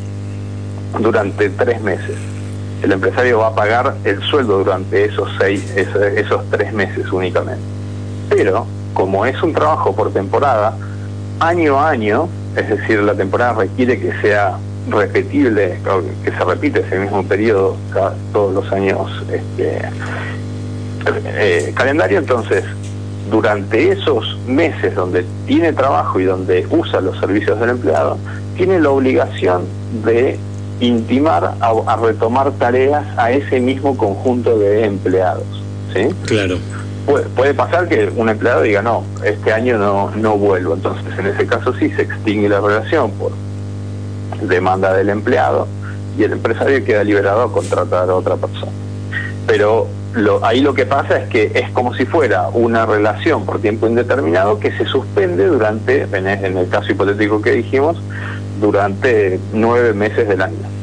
durante 0.99 1.49
tres 1.49 1.81
meses. 1.81 2.15
El 2.81 2.91
empresario 2.91 3.39
va 3.39 3.47
a 3.47 3.55
pagar 3.55 3.95
el 4.03 4.21
sueldo 4.23 4.59
durante 4.59 5.05
esos 5.05 5.29
seis, 5.39 5.63
esos, 5.75 6.49
tres 6.51 6.71
meses 6.73 7.11
únicamente. 7.11 7.61
Pero, 8.29 8.65
como 8.93 9.25
es 9.25 9.41
un 9.41 9.53
trabajo 9.53 9.95
por 9.95 10.11
temporada, 10.11 10.77
año 11.39 11.79
a 11.79 11.89
año, 11.89 12.27
es 12.55 12.69
decir, 12.69 12.99
la 12.99 13.15
temporada 13.15 13.53
requiere 13.53 13.99
que 13.99 14.13
sea 14.21 14.57
repetible, 14.89 15.79
que 16.23 16.31
se 16.31 16.43
repite 16.43 16.81
ese 16.81 16.99
mismo 16.99 17.23
periodo 17.23 17.75
todos 18.31 18.53
los 18.53 18.71
años 18.71 19.11
este, 19.31 19.81
eh, 21.25 21.73
calendario, 21.75 22.19
entonces 22.19 22.63
durante 23.29 23.91
esos 23.91 24.37
meses 24.47 24.95
donde 24.95 25.25
tiene 25.45 25.73
trabajo 25.73 26.19
y 26.19 26.25
donde 26.25 26.65
usa 26.69 27.01
los 27.01 27.19
servicios 27.19 27.59
del 27.59 27.71
empleado, 27.71 28.17
tiene 28.55 28.79
la 28.79 28.89
obligación 28.89 29.65
de 30.05 30.39
intimar 30.79 31.55
a, 31.59 31.95
retomar 31.97 32.51
tareas 32.53 33.05
a 33.17 33.31
ese 33.31 33.59
mismo 33.59 33.97
conjunto 33.97 34.57
de 34.59 34.85
empleados. 34.85 35.45
¿sí? 35.93 36.07
Claro. 36.25 36.57
puede 37.35 37.53
pasar 37.53 37.87
que 37.87 38.11
un 38.15 38.29
empleado 38.29 38.61
diga, 38.61 38.81
no, 38.81 39.03
este 39.23 39.53
año 39.53 39.77
no, 39.77 40.11
no 40.11 40.37
vuelvo. 40.37 40.75
Entonces, 40.75 41.05
en 41.17 41.27
ese 41.27 41.47
caso 41.47 41.73
sí 41.73 41.89
se 41.91 42.03
extingue 42.03 42.49
la 42.49 42.59
relación 42.59 43.11
por 43.11 43.31
demanda 44.41 44.93
del 44.93 45.09
empleado 45.09 45.67
y 46.17 46.23
el 46.23 46.33
empresario 46.33 46.83
queda 46.83 47.03
liberado 47.03 47.43
a 47.43 47.51
contratar 47.51 48.09
a 48.09 48.15
otra 48.15 48.35
persona. 48.35 48.71
Pero 49.45 49.87
lo, 50.13 50.43
ahí 50.45 50.61
lo 50.61 50.73
que 50.73 50.85
pasa 50.85 51.19
es 51.19 51.29
que 51.29 51.51
es 51.53 51.69
como 51.71 51.93
si 51.93 52.05
fuera 52.05 52.49
una 52.49 52.85
relación 52.85 53.45
por 53.45 53.59
tiempo 53.61 53.87
indeterminado 53.87 54.59
que 54.59 54.71
se 54.77 54.85
suspende 54.85 55.45
durante, 55.45 56.03
en 56.03 56.57
el 56.57 56.69
caso 56.69 56.91
hipotético 56.91 57.41
que 57.41 57.51
dijimos, 57.51 57.97
durante 58.59 59.39
nueve 59.53 59.93
meses 59.93 60.27
del 60.27 60.41
año. 60.41 60.77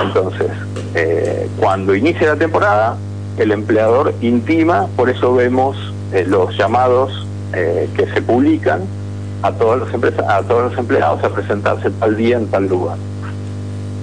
Entonces, 0.00 0.48
eh, 0.94 1.48
cuando 1.58 1.94
inicia 1.94 2.28
la 2.28 2.36
temporada, 2.36 2.96
el 3.38 3.52
empleador 3.52 4.14
intima, 4.20 4.86
por 4.96 5.10
eso 5.10 5.34
vemos 5.34 5.76
eh, 6.12 6.24
los 6.26 6.56
llamados 6.56 7.26
eh, 7.52 7.88
que 7.94 8.06
se 8.12 8.22
publican 8.22 8.82
a 9.42 9.52
todos 9.52 9.78
los 9.78 9.88
a 10.28 10.42
todos 10.42 10.70
los 10.70 10.78
empleados 10.78 11.22
a 11.22 11.28
presentarse 11.28 11.90
tal 11.90 12.16
día 12.16 12.36
en 12.36 12.46
tal 12.48 12.66
lugar. 12.66 12.96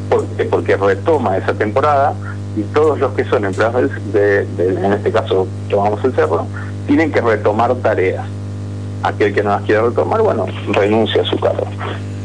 Porque, 0.09 0.45
porque 0.45 0.77
retoma 0.77 1.37
esa 1.37 1.53
temporada 1.53 2.13
y 2.55 2.61
todos 2.73 2.99
los 2.99 3.13
que 3.13 3.25
son 3.25 3.45
empleados 3.45 3.89
en 4.13 4.93
este 4.93 5.11
caso 5.11 5.47
tomamos 5.69 6.03
el 6.03 6.13
cerro, 6.13 6.45
tienen 6.87 7.11
que 7.11 7.21
retomar 7.21 7.73
tareas. 7.75 8.25
Aquel 9.01 9.33
que 9.33 9.43
no 9.43 9.49
las 9.49 9.63
quiere 9.63 9.81
retomar, 9.81 10.21
bueno, 10.21 10.45
renuncia 10.71 11.23
a 11.23 11.25
su 11.25 11.37
cargo. 11.39 11.65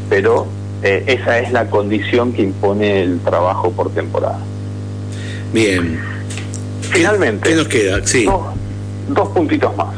Pero 0.08 0.46
eh, 0.82 1.04
esa 1.06 1.38
es 1.38 1.52
la 1.52 1.66
condición 1.66 2.32
que 2.32 2.42
impone 2.42 3.02
el 3.02 3.20
trabajo 3.20 3.70
por 3.72 3.90
temporada. 3.90 4.38
Bien. 5.52 5.98
Finalmente, 6.82 7.48
¿qué 7.48 7.56
nos 7.56 7.68
queda? 7.68 8.06
Sí. 8.06 8.26
Dos, 9.08 9.28
puntitos 9.30 9.76
más. 9.76 9.94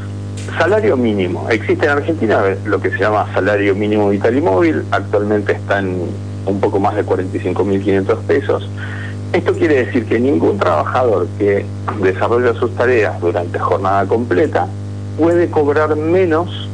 Salario 0.58 0.96
mínimo. 0.96 1.48
Existe 1.50 1.84
en 1.84 1.92
Argentina 1.92 2.42
lo 2.64 2.80
que 2.80 2.90
se 2.90 2.98
llama 2.98 3.28
salario 3.34 3.74
mínimo 3.74 4.08
vital 4.08 4.36
y 4.36 4.40
móvil. 4.40 4.82
Actualmente 4.90 5.52
está 5.52 5.80
en 5.80 5.98
un 6.46 6.60
poco 6.60 6.80
más 6.80 6.96
de 6.96 7.04
45.500 7.04 8.18
pesos. 8.22 8.68
Esto 9.32 9.52
quiere 9.52 9.86
decir 9.86 10.06
que 10.06 10.18
ningún 10.18 10.58
trabajador 10.58 11.28
que 11.38 11.64
desarrolla 12.02 12.54
sus 12.54 12.74
tareas 12.74 13.20
durante 13.20 13.58
jornada 13.58 14.06
completa 14.06 14.66
puede 15.16 15.48
cobrar 15.50 15.94
menos 15.94 16.69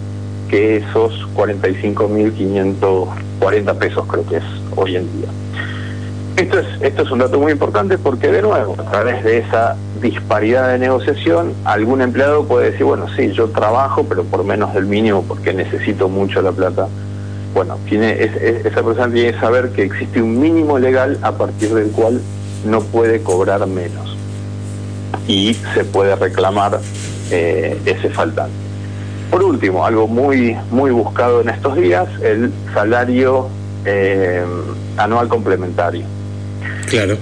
que 0.49 0.79
esos 0.79 1.13
45.540 1.35 3.79
pesos 3.79 4.07
creo 4.07 4.27
que 4.27 4.37
es 4.37 4.45
hoy 4.75 4.97
en 4.97 5.07
día. 5.19 5.29
Esto 6.37 6.59
es, 6.59 6.67
esto 6.83 7.03
es 7.03 7.11
un 7.11 7.21
dato 7.21 7.41
muy 7.41 7.53
importante 7.53 7.97
porque 7.97 8.31
de 8.31 8.43
nuevo, 8.43 8.77
a 8.79 8.83
través 8.91 9.25
de 9.25 9.39
esa 9.39 9.75
disparidad 10.03 10.69
de 10.69 10.79
negociación, 10.79 11.55
algún 11.65 12.03
empleado 12.03 12.45
puede 12.45 12.73
decir, 12.73 12.85
bueno, 12.85 13.07
sí, 13.17 13.33
yo 13.33 13.49
trabajo, 13.49 14.05
pero 14.07 14.23
por 14.25 14.45
menos 14.45 14.75
del 14.75 14.85
mínimo 14.85 15.25
porque 15.27 15.55
necesito 15.55 16.11
mucho 16.11 16.43
la 16.43 16.53
plata. 16.53 16.89
Bueno, 17.55 17.79
tiene, 17.89 18.23
esa 18.23 18.83
persona 18.83 19.11
tiene 19.11 19.33
que 19.33 19.41
saber 19.41 19.71
que 19.71 19.85
existe 19.85 20.21
un 20.21 20.39
mínimo 20.39 20.79
legal 20.79 21.19
a 21.23 21.33
partir 21.33 21.73
del 21.73 21.91
cual 21.91 22.21
no 22.67 22.83
puede 22.83 23.23
cobrar 23.23 23.67
menos 23.67 24.15
y 25.27 25.55
se 25.75 25.85
puede 25.85 26.17
reclamar 26.17 26.81
eh, 27.31 27.81
ese 27.87 28.11
faltante. 28.11 28.66
Por 29.31 29.43
último, 29.43 29.85
algo 29.85 30.07
muy, 30.07 30.57
muy 30.71 30.91
buscado 30.91 31.41
en 31.41 31.49
estos 31.49 31.77
días, 31.77 32.09
el 32.23 32.53
salario 32.73 33.49
eh, 33.85 34.45
anual 34.97 35.29
complementario. 35.29 36.05
Claro. 36.89 37.17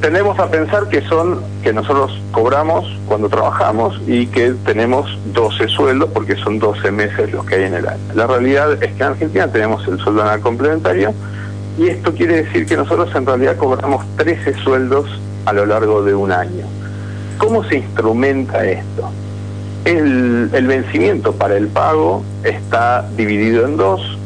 Tenemos 0.00 0.38
a 0.40 0.50
pensar 0.50 0.88
que 0.88 1.00
son 1.02 1.40
que 1.62 1.72
nosotros 1.72 2.20
cobramos 2.32 2.86
cuando 3.06 3.28
trabajamos 3.28 4.00
y 4.06 4.26
que 4.26 4.52
tenemos 4.64 5.16
12 5.32 5.68
sueldos 5.68 6.10
porque 6.12 6.34
son 6.36 6.58
12 6.58 6.90
meses 6.90 7.32
los 7.32 7.46
que 7.46 7.54
hay 7.54 7.62
en 7.64 7.74
el 7.74 7.86
año. 7.86 8.00
La 8.14 8.26
realidad 8.26 8.72
es 8.82 8.92
que 8.92 9.02
en 9.02 9.10
Argentina 9.10 9.46
tenemos 9.46 9.86
el 9.86 9.98
sueldo 10.00 10.22
anual 10.22 10.40
complementario 10.40 11.14
y 11.78 11.86
esto 11.86 12.12
quiere 12.12 12.42
decir 12.42 12.66
que 12.66 12.76
nosotros 12.76 13.14
en 13.14 13.24
realidad 13.24 13.56
cobramos 13.56 14.04
13 14.16 14.54
sueldos 14.62 15.08
a 15.46 15.52
lo 15.52 15.64
largo 15.64 16.02
de 16.02 16.14
un 16.14 16.32
año. 16.32 16.66
¿Cómo 17.38 17.62
se 17.64 17.76
instrumenta 17.76 18.64
esto? 18.66 19.08
El, 19.84 20.50
el 20.52 20.66
vencimiento 20.66 21.32
para 21.32 21.56
el 21.56 21.68
pago 21.68 22.22
está 22.44 23.08
dividido 23.16 23.64
en 23.64 23.76
dos. 23.76 24.18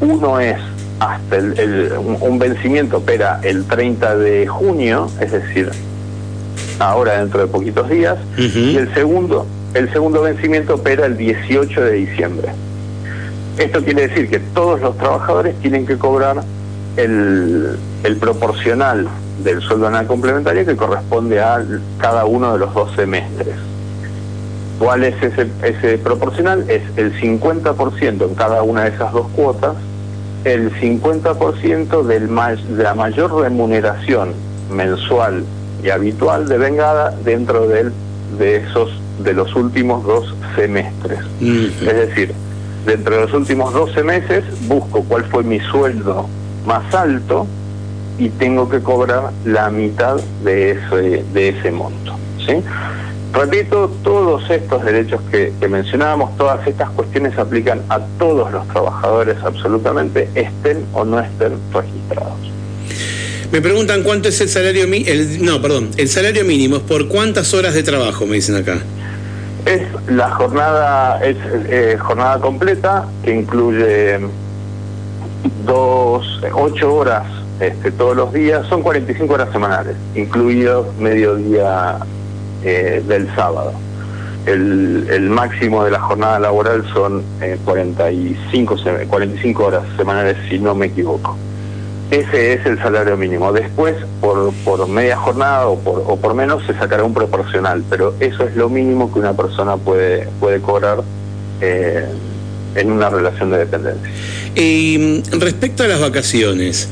Uno 0.00 0.38
es 0.40 0.56
hasta 1.00 1.36
el, 1.36 1.92
un 2.20 2.38
vencimiento 2.38 2.98
opera 2.98 3.40
el 3.42 3.64
30 3.64 4.16
de 4.16 4.46
junio, 4.46 5.10
es 5.20 5.32
decir, 5.32 5.70
ahora 6.78 7.18
dentro 7.18 7.40
de 7.40 7.46
poquitos 7.46 7.88
días, 7.88 8.18
y 8.36 8.76
el 8.76 8.92
segundo, 8.94 9.46
el 9.74 9.90
segundo 9.92 10.22
vencimiento 10.22 10.74
opera 10.74 11.06
el 11.06 11.16
18 11.16 11.80
de 11.80 11.92
diciembre. 11.92 12.48
Esto 13.58 13.82
quiere 13.82 14.08
decir 14.08 14.28
que 14.28 14.38
todos 14.38 14.80
los 14.80 14.96
trabajadores 14.96 15.54
tienen 15.60 15.86
que 15.86 15.98
cobrar 15.98 16.42
el, 16.96 17.78
el 18.04 18.16
proporcional 18.16 19.08
del 19.42 19.60
sueldo 19.62 19.86
anual 19.86 20.06
complementario 20.06 20.66
que 20.66 20.76
corresponde 20.76 21.40
a 21.40 21.64
cada 21.98 22.26
uno 22.26 22.52
de 22.52 22.58
los 22.58 22.74
dos 22.74 22.90
semestres. 22.94 23.56
¿Cuál 24.80 25.04
es 25.04 25.14
ese, 25.22 25.46
ese 25.62 25.98
proporcional? 25.98 26.68
Es 26.68 26.82
el 26.96 27.12
50% 27.20 28.28
en 28.28 28.34
cada 28.34 28.64
una 28.64 28.82
de 28.84 28.90
esas 28.90 29.12
dos 29.12 29.28
cuotas 29.36 29.76
el 30.44 30.72
50% 30.72 32.02
del 32.02 32.28
de 32.76 32.82
la 32.82 32.94
mayor 32.94 33.42
remuneración 33.42 34.32
mensual 34.70 35.44
y 35.82 35.90
habitual 35.90 36.48
de 36.48 36.58
vengada 36.58 37.10
dentro 37.24 37.68
del, 37.68 37.92
de 38.38 38.56
esos 38.56 38.90
de 39.22 39.34
los 39.34 39.54
últimos 39.54 40.04
dos 40.04 40.34
semestres. 40.56 41.18
Es 41.40 41.94
decir, 41.94 42.32
dentro 42.86 43.16
de 43.16 43.20
los 43.22 43.34
últimos 43.34 43.74
12 43.74 44.02
meses 44.02 44.44
busco 44.66 45.02
cuál 45.04 45.24
fue 45.24 45.42
mi 45.42 45.60
sueldo 45.60 46.26
más 46.66 46.94
alto 46.94 47.46
y 48.18 48.30
tengo 48.30 48.68
que 48.68 48.80
cobrar 48.80 49.30
la 49.44 49.70
mitad 49.70 50.16
de 50.42 50.72
ese, 50.72 51.24
de 51.34 51.48
ese 51.50 51.70
monto. 51.70 52.14
¿sí? 52.46 52.62
Repito, 53.32 53.88
todos 54.02 54.50
estos 54.50 54.84
derechos 54.84 55.20
que, 55.30 55.52
mencionábamos, 55.68 56.36
todas 56.36 56.66
estas 56.66 56.90
cuestiones 56.90 57.38
aplican 57.38 57.80
a 57.88 58.00
todos 58.18 58.50
los 58.52 58.66
trabajadores 58.68 59.36
absolutamente, 59.44 60.28
estén 60.34 60.84
o 60.92 61.04
no 61.04 61.20
estén 61.20 61.52
registrados. 61.72 62.38
Me 63.52 63.60
preguntan 63.60 64.02
cuánto 64.02 64.28
es 64.28 64.40
el 64.40 64.48
salario 64.48 64.86
mínimo, 64.88 65.44
no, 65.44 65.62
perdón, 65.62 65.90
el 65.96 66.08
salario 66.08 66.44
mínimo, 66.44 66.80
¿por 66.80 67.08
cuántas 67.08 67.54
horas 67.54 67.74
de 67.74 67.82
trabajo 67.82 68.26
me 68.26 68.36
dicen 68.36 68.56
acá? 68.56 68.78
Es 69.64 69.82
la 70.08 70.30
jornada, 70.30 71.24
es 71.24 71.36
eh, 71.68 71.96
jornada 72.00 72.40
completa 72.40 73.06
que 73.22 73.34
incluye 73.34 74.18
dos, 75.66 76.40
ocho 76.52 76.94
horas 76.94 77.26
este, 77.60 77.92
todos 77.92 78.16
los 78.16 78.32
días, 78.32 78.66
son 78.68 78.82
45 78.82 79.34
horas 79.34 79.52
semanales, 79.52 79.96
incluido 80.14 80.92
mediodía 80.98 81.98
eh, 82.62 83.02
del 83.06 83.34
sábado. 83.34 83.72
El, 84.46 85.06
el, 85.10 85.30
máximo 85.30 85.84
de 85.84 85.90
la 85.90 86.00
jornada 86.00 86.38
laboral 86.38 86.84
son 86.92 87.22
45, 87.64 88.76
eh, 88.86 89.06
45 89.08 89.64
horas 89.64 89.82
semanales, 89.96 90.36
si 90.48 90.58
no 90.58 90.74
me 90.74 90.86
equivoco. 90.86 91.36
Ese 92.10 92.54
es 92.54 92.66
el 92.66 92.78
salario 92.78 93.16
mínimo. 93.16 93.52
Después, 93.52 93.94
por, 94.20 94.52
por 94.64 94.88
media 94.88 95.16
jornada 95.16 95.68
o 95.68 95.78
por, 95.78 96.02
o 96.06 96.16
por 96.16 96.34
menos, 96.34 96.62
se 96.66 96.74
sacará 96.74 97.04
un 97.04 97.14
proporcional, 97.14 97.84
pero 97.88 98.14
eso 98.20 98.44
es 98.44 98.56
lo 98.56 98.68
mínimo 98.68 99.12
que 99.12 99.20
una 99.20 99.34
persona 99.34 99.76
puede, 99.76 100.26
puede 100.40 100.60
cobrar 100.60 101.02
eh, 101.60 102.04
en 102.74 102.92
una 102.92 103.10
relación 103.10 103.50
de 103.50 103.58
dependencia. 103.58 104.10
Y 104.54 105.22
respecto 105.38 105.84
a 105.84 105.86
las 105.86 106.00
vacaciones, 106.00 106.88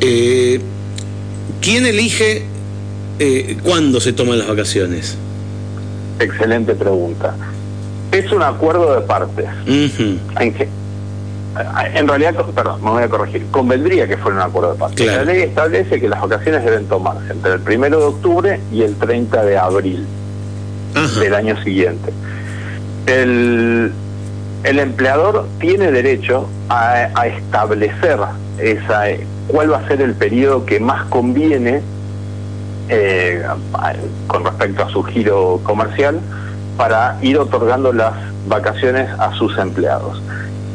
¿quién 0.00 1.86
elige 1.86 2.44
eh, 3.18 3.56
¿cuándo 3.62 4.00
se 4.00 4.12
toman 4.12 4.38
las 4.38 4.48
vacaciones? 4.48 5.16
Excelente 6.20 6.74
pregunta. 6.74 7.34
Es 8.12 8.30
un 8.32 8.42
acuerdo 8.42 8.94
de 8.94 9.00
partes. 9.02 9.46
en, 9.66 10.54
que, 10.54 10.68
en 11.94 12.08
realidad, 12.08 12.34
perdón, 12.54 12.82
me 12.82 12.90
voy 12.90 13.02
a 13.02 13.08
corregir, 13.08 13.46
convendría 13.50 14.06
que 14.08 14.16
fuera 14.16 14.38
un 14.38 14.42
acuerdo 14.42 14.72
de 14.72 14.78
partes. 14.78 15.06
La 15.06 15.24
ley 15.24 15.42
establece 15.42 16.00
que 16.00 16.08
las 16.08 16.20
vacaciones 16.20 16.64
deben 16.64 16.86
tomarse 16.86 17.32
entre 17.32 17.54
el 17.54 17.60
primero 17.60 17.98
de 17.98 18.04
octubre 18.06 18.60
y 18.72 18.82
el 18.82 18.94
30 18.96 19.44
de 19.44 19.58
abril 19.58 20.06
del 21.20 21.34
año 21.34 21.62
siguiente. 21.62 22.12
El, 23.06 23.92
el 24.64 24.78
empleador 24.78 25.46
tiene 25.60 25.92
derecho 25.92 26.48
a, 26.68 27.10
a 27.14 27.26
establecer 27.26 28.18
esa, 28.58 29.04
cuál 29.48 29.72
va 29.72 29.78
a 29.78 29.88
ser 29.88 30.00
el 30.02 30.14
periodo 30.14 30.64
que 30.66 30.80
más 30.80 31.06
conviene 31.06 31.82
eh, 32.88 33.42
con 34.26 34.44
respecto 34.44 34.84
a 34.84 34.88
su 34.88 35.02
giro 35.02 35.60
comercial 35.62 36.20
para 36.76 37.18
ir 37.22 37.38
otorgando 37.38 37.92
las 37.92 38.14
vacaciones 38.46 39.10
a 39.18 39.34
sus 39.34 39.58
empleados. 39.58 40.22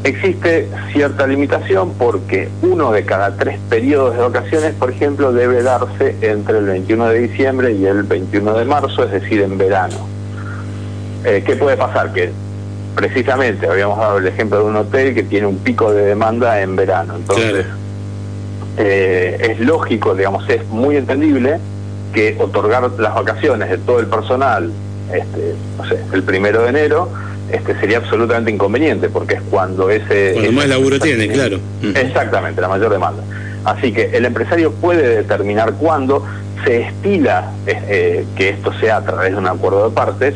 Existe 0.03 0.67
cierta 0.91 1.25
limitación 1.25 1.93
porque 1.97 2.49
uno 2.61 2.91
de 2.91 3.05
cada 3.05 3.37
tres 3.37 3.57
periodos 3.69 4.15
de 4.15 4.21
vacaciones, 4.21 4.73
por 4.73 4.91
ejemplo, 4.91 5.31
debe 5.31 5.63
darse 5.63 6.17
entre 6.21 6.57
el 6.57 6.65
21 6.65 7.07
de 7.07 7.19
diciembre 7.19 7.71
y 7.71 7.85
el 7.85 8.03
21 8.03 8.53
de 8.53 8.65
marzo, 8.65 9.05
es 9.05 9.11
decir, 9.11 9.41
en 9.41 9.57
verano. 9.57 10.05
Eh, 11.23 11.41
¿Qué 11.45 11.55
puede 11.55 11.77
pasar? 11.77 12.11
Que 12.11 12.31
precisamente 12.95 13.65
habíamos 13.65 13.97
dado 13.97 14.17
el 14.17 14.27
ejemplo 14.27 14.59
de 14.59 14.65
un 14.65 14.75
hotel 14.75 15.15
que 15.15 15.23
tiene 15.23 15.47
un 15.47 15.57
pico 15.59 15.93
de 15.93 16.03
demanda 16.03 16.61
en 16.61 16.75
verano. 16.75 17.15
Entonces, 17.15 17.65
eh, 18.77 19.37
es 19.51 19.59
lógico, 19.61 20.15
digamos, 20.15 20.47
es 20.49 20.67
muy 20.67 20.97
entendible 20.97 21.59
que 22.13 22.35
otorgar 22.39 22.89
las 22.99 23.13
vacaciones 23.13 23.69
de 23.69 23.77
todo 23.79 23.99
el 23.99 24.07
personal, 24.07 24.71
este, 25.13 25.55
no 25.77 25.87
sé, 25.87 25.99
el 26.13 26.23
primero 26.23 26.63
de 26.63 26.69
enero, 26.69 27.09
este 27.51 27.77
sería 27.79 27.97
absolutamente 27.97 28.49
inconveniente, 28.51 29.09
porque 29.09 29.35
es 29.35 29.41
cuando 29.49 29.89
ese... 29.89 30.33
Cuando 30.33 30.51
más 30.53 30.67
laburo 30.67 30.99
tiene, 30.99 31.27
claro. 31.27 31.59
Exactamente, 31.81 32.61
la 32.61 32.69
mayor 32.69 32.91
demanda. 32.91 33.23
Así 33.65 33.93
que 33.93 34.15
el 34.15 34.25
empresario 34.25 34.71
puede 34.73 35.17
determinar 35.17 35.73
cuándo, 35.73 36.25
se 36.63 36.81
estila 36.81 37.51
eh, 37.65 37.81
eh, 37.87 38.25
que 38.35 38.49
esto 38.49 38.71
sea 38.79 38.97
a 38.97 39.01
través 39.03 39.31
de 39.31 39.37
un 39.37 39.47
acuerdo 39.47 39.89
de 39.89 39.95
partes, 39.95 40.35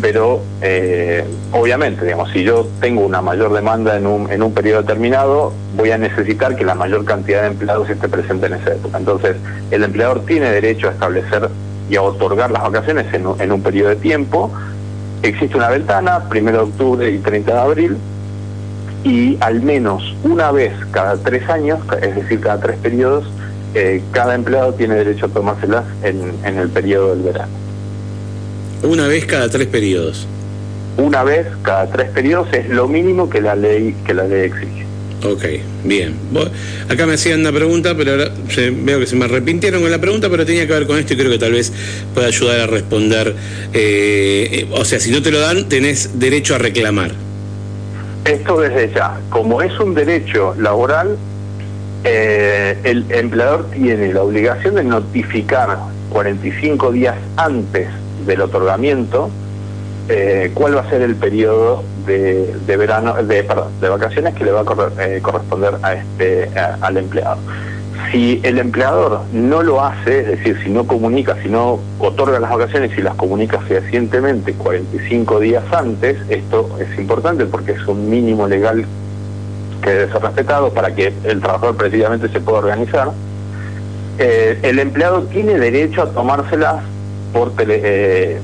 pero 0.00 0.42
eh, 0.60 1.24
obviamente, 1.52 2.04
digamos, 2.04 2.30
si 2.30 2.42
yo 2.42 2.66
tengo 2.80 3.02
una 3.02 3.22
mayor 3.22 3.52
demanda 3.52 3.96
en 3.96 4.06
un, 4.06 4.30
en 4.30 4.42
un 4.42 4.52
periodo 4.52 4.82
determinado, 4.82 5.52
voy 5.76 5.90
a 5.90 5.98
necesitar 5.98 6.56
que 6.56 6.64
la 6.64 6.74
mayor 6.74 7.04
cantidad 7.04 7.42
de 7.42 7.48
empleados 7.48 7.88
esté 7.88 8.08
presente 8.08 8.46
en 8.46 8.54
esa 8.54 8.72
época. 8.72 8.98
Entonces, 8.98 9.36
el 9.70 9.84
empleador 9.84 10.24
tiene 10.26 10.50
derecho 10.50 10.88
a 10.88 10.92
establecer 10.92 11.48
y 11.88 11.96
a 11.96 12.02
otorgar 12.02 12.50
las 12.50 12.62
vacaciones 12.62 13.12
en, 13.14 13.26
en 13.38 13.52
un 13.52 13.62
periodo 13.62 13.90
de 13.90 13.96
tiempo. 13.96 14.52
Existe 15.22 15.56
una 15.56 15.68
ventana, 15.68 16.28
primero 16.28 16.58
de 16.58 16.64
octubre 16.64 17.10
y 17.10 17.18
30 17.18 17.52
de 17.52 17.60
abril, 17.60 17.96
y 19.04 19.38
al 19.40 19.62
menos 19.62 20.02
una 20.24 20.50
vez 20.50 20.72
cada 20.90 21.16
tres 21.16 21.48
años, 21.48 21.78
es 22.02 22.14
decir, 22.16 22.40
cada 22.40 22.60
tres 22.60 22.78
periodos, 22.78 23.30
eh, 23.74 24.02
cada 24.12 24.34
empleado 24.34 24.74
tiene 24.74 24.94
derecho 24.94 25.26
a 25.26 25.28
tomárselas 25.28 25.84
en, 26.02 26.34
en 26.44 26.58
el 26.58 26.68
periodo 26.68 27.14
del 27.14 27.22
verano. 27.22 27.52
Una 28.82 29.06
vez 29.06 29.24
cada 29.26 29.48
tres 29.48 29.66
periodos. 29.66 30.26
Una 30.96 31.22
vez 31.22 31.46
cada 31.62 31.88
tres 31.90 32.10
periodos 32.10 32.52
es 32.52 32.68
lo 32.68 32.88
mínimo 32.88 33.28
que 33.28 33.40
la 33.40 33.54
ley 33.54 33.94
que 34.04 34.14
la 34.14 34.24
ley 34.24 34.46
exige. 34.46 34.88
Ok, 35.24 35.44
bien. 35.82 36.14
Acá 36.88 37.04
me 37.04 37.14
hacían 37.14 37.40
una 37.40 37.50
pregunta, 37.50 37.96
pero 37.96 38.12
ahora 38.12 38.30
veo 38.72 39.00
que 39.00 39.06
se 39.06 39.16
me 39.16 39.24
arrepintieron 39.24 39.82
con 39.82 39.90
la 39.90 40.00
pregunta, 40.00 40.30
pero 40.30 40.46
tenía 40.46 40.66
que 40.66 40.72
ver 40.72 40.86
con 40.86 40.96
esto 40.96 41.14
y 41.14 41.16
creo 41.16 41.30
que 41.30 41.38
tal 41.38 41.52
vez 41.52 41.72
pueda 42.14 42.28
ayudar 42.28 42.60
a 42.60 42.66
responder. 42.68 43.34
Eh, 43.72 44.68
o 44.70 44.84
sea, 44.84 45.00
si 45.00 45.10
no 45.10 45.20
te 45.20 45.32
lo 45.32 45.40
dan, 45.40 45.68
tenés 45.68 46.20
derecho 46.20 46.54
a 46.54 46.58
reclamar. 46.58 47.12
Esto 48.24 48.60
desde 48.60 48.94
ya. 48.94 49.18
Como 49.28 49.60
es 49.60 49.76
un 49.80 49.94
derecho 49.94 50.54
laboral, 50.56 51.16
eh, 52.10 52.78
el 52.84 53.04
empleador 53.10 53.70
tiene 53.70 54.12
la 54.12 54.22
obligación 54.22 54.76
de 54.76 54.84
notificar 54.84 55.78
45 56.10 56.92
días 56.92 57.16
antes 57.36 57.88
del 58.26 58.40
otorgamiento 58.40 59.30
eh, 60.08 60.52
cuál 60.54 60.74
va 60.74 60.80
a 60.80 60.88
ser 60.88 61.02
el 61.02 61.16
periodo 61.16 61.84
de, 62.06 62.76
verano, 62.78 63.14
de, 63.22 63.44
perdón, 63.44 63.68
de 63.78 63.88
vacaciones 63.90 64.34
que 64.34 64.44
le 64.44 64.52
va 64.52 64.60
a 64.60 65.04
eh, 65.04 65.20
corresponder 65.20 65.74
a 65.82 65.94
este, 65.94 66.50
al 66.80 66.96
empleado. 66.96 67.38
Si 68.10 68.40
el 68.42 68.58
empleador 68.58 69.20
no 69.34 69.62
lo 69.62 69.84
hace, 69.84 70.20
es 70.20 70.26
decir, 70.28 70.58
si 70.64 70.70
no 70.70 70.86
comunica, 70.86 71.36
si 71.42 71.50
no 71.50 71.78
otorga 71.98 72.40
las 72.40 72.50
vacaciones 72.50 72.96
y 72.96 73.02
las 73.02 73.16
comunica 73.16 73.60
fehacientemente 73.60 74.54
45 74.54 75.40
días 75.40 75.64
antes, 75.72 76.16
esto 76.30 76.70
es 76.80 76.98
importante 76.98 77.44
porque 77.44 77.72
es 77.72 77.86
un 77.86 78.08
mínimo 78.08 78.48
legal 78.48 78.86
que 79.80 80.08
ser 80.08 80.22
respetado 80.22 80.70
para 80.72 80.94
que 80.94 81.12
el 81.24 81.40
trabajador 81.40 81.76
precisamente 81.76 82.28
se 82.28 82.40
pueda 82.40 82.58
organizar, 82.58 83.10
eh, 84.18 84.58
el 84.62 84.78
empleado 84.78 85.22
tiene 85.24 85.58
derecho 85.58 86.02
a 86.02 86.10
tomárselas 86.10 86.82
por 87.32 87.54
tele, 87.54 87.80
eh, 87.82 88.40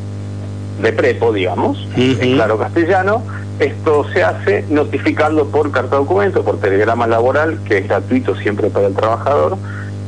de 0.81 0.92
prepo, 0.92 1.33
digamos, 1.33 1.88
en 1.97 2.35
claro 2.35 2.59
castellano. 2.59 3.23
Esto 3.59 4.05
se 4.12 4.23
hace 4.23 4.64
notificando 4.68 5.47
por 5.47 5.70
carta 5.70 5.97
documento, 5.97 6.42
por 6.42 6.59
telegrama 6.59 7.07
laboral, 7.07 7.59
que 7.64 7.79
es 7.79 7.88
gratuito 7.88 8.35
siempre 8.37 8.68
para 8.70 8.88
el 8.88 8.94
trabajador. 8.94 9.57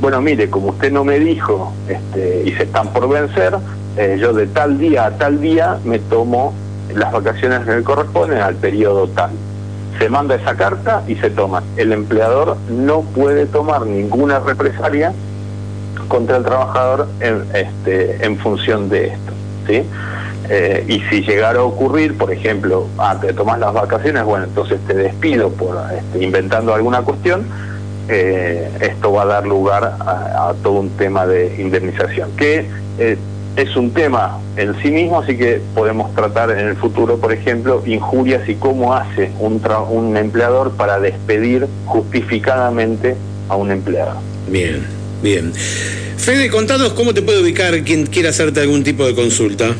Bueno, 0.01 0.21
mire, 0.21 0.51
como 0.51 0.69
usted 0.69 0.93
no 0.93 1.05
me 1.05 1.19
dijo 1.19 1.73
este, 1.89 2.43
y 2.45 2.53
se 2.53 2.65
están 2.65 2.89
por 2.93 3.09
vencer, 3.09 3.55
eh, 3.97 4.19
yo 4.21 4.33
de 4.33 4.47
tal 4.47 4.79
día 4.79 5.07
a 5.07 5.11
tal 5.13 5.41
día 5.41 5.79
me 5.85 5.99
tomo 5.99 6.53
las 6.95 7.13
vacaciones 7.13 7.61
que 7.61 7.77
me 7.77 7.83
corresponden 7.83 8.39
al 8.39 8.57
periodo 8.57 9.09
tal. 9.09 9.31
Se 9.99 10.09
manda 10.09 10.35
esa 10.35 10.55
carta 10.57 11.03
y 11.07 11.17
se 11.17 11.31
toma. 11.31 11.63
El 11.77 11.93
empleador 11.93 12.57
no 12.69 13.03
puede 13.03 13.47
tomar 13.47 13.87
ninguna 13.87 14.41
represalia 14.41 15.13
contra 16.09 16.37
el 16.37 16.45
trabajador 16.45 17.09
en, 17.21 17.45
este, 17.55 18.25
en 18.25 18.37
función 18.39 18.89
de 18.89 19.09
esto. 19.09 19.33
¿sí? 19.67 19.83
Eh, 20.49 20.85
y 20.87 21.01
si 21.09 21.23
llegara 21.23 21.61
a 21.61 21.63
ocurrir, 21.65 22.17
por 22.17 22.33
ejemplo, 22.33 22.87
ah, 22.99 23.19
te 23.21 23.33
tomas 23.33 23.59
las 23.59 23.73
vacaciones, 23.73 24.25
bueno, 24.25 24.45
entonces 24.45 24.79
te 24.87 24.95
despido 24.95 25.51
por 25.51 25.77
este, 25.93 26.23
inventando 26.23 26.73
alguna 26.73 27.03
cuestión, 27.03 27.47
eh, 28.09 28.71
esto 28.81 29.13
va 29.13 29.23
a 29.23 29.27
dar 29.27 29.47
lugar 29.47 29.97
a, 29.99 30.55
todo 30.63 30.75
un 30.75 30.91
tema 30.91 31.27
de 31.27 31.61
indemnización, 31.61 32.31
que 32.37 32.69
eh, 32.99 33.19
es 33.57 33.75
un 33.75 33.93
tema 33.93 34.39
en 34.57 34.81
sí 34.83 34.91
mismo, 34.91 35.21
así 35.21 35.37
que 35.37 35.61
podemos 35.75 36.15
tratar 36.15 36.51
en 36.51 36.69
el 36.69 36.77
futuro, 36.77 37.17
por 37.19 37.33
ejemplo, 37.33 37.83
injurias 37.87 38.47
y 38.49 38.55
cómo 38.55 38.95
hace 38.95 39.31
un, 39.41 39.63
un 39.91 40.17
empleador 40.17 40.73
para 40.73 41.01
despedir 41.01 41.67
justificadamente 41.87 43.17
a 43.49 43.57
un 43.57 43.71
empleado. 43.71 44.21
Bien, 44.49 44.85
bien. 45.23 45.53
Fede, 45.55 46.51
contanos 46.51 46.93
cómo 46.93 47.15
te 47.15 47.23
puede 47.23 47.41
ubicar 47.43 47.83
quien 47.83 48.07
quiera 48.07 48.29
hacerte 48.31 48.61
algún 48.61 48.85
tipo 48.85 49.07
de 49.07 49.15
consulta. 49.15 49.75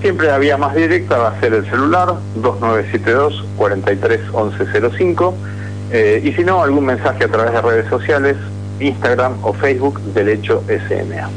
Siempre 0.00 0.28
la 0.28 0.38
vía 0.38 0.56
más 0.56 0.74
directa 0.74 1.18
va 1.18 1.28
a 1.30 1.40
ser 1.40 1.52
el 1.54 1.68
celular 1.68 2.14
2972 2.36 3.44
431105 3.56 5.34
eh, 5.90 6.22
y 6.24 6.32
si 6.32 6.44
no, 6.44 6.62
algún 6.62 6.86
mensaje 6.86 7.24
a 7.24 7.28
través 7.28 7.52
de 7.52 7.60
redes 7.60 7.88
sociales, 7.88 8.36
Instagram 8.80 9.36
o 9.42 9.52
Facebook, 9.52 10.00
Derecho 10.14 10.62
SMA. 10.68 11.28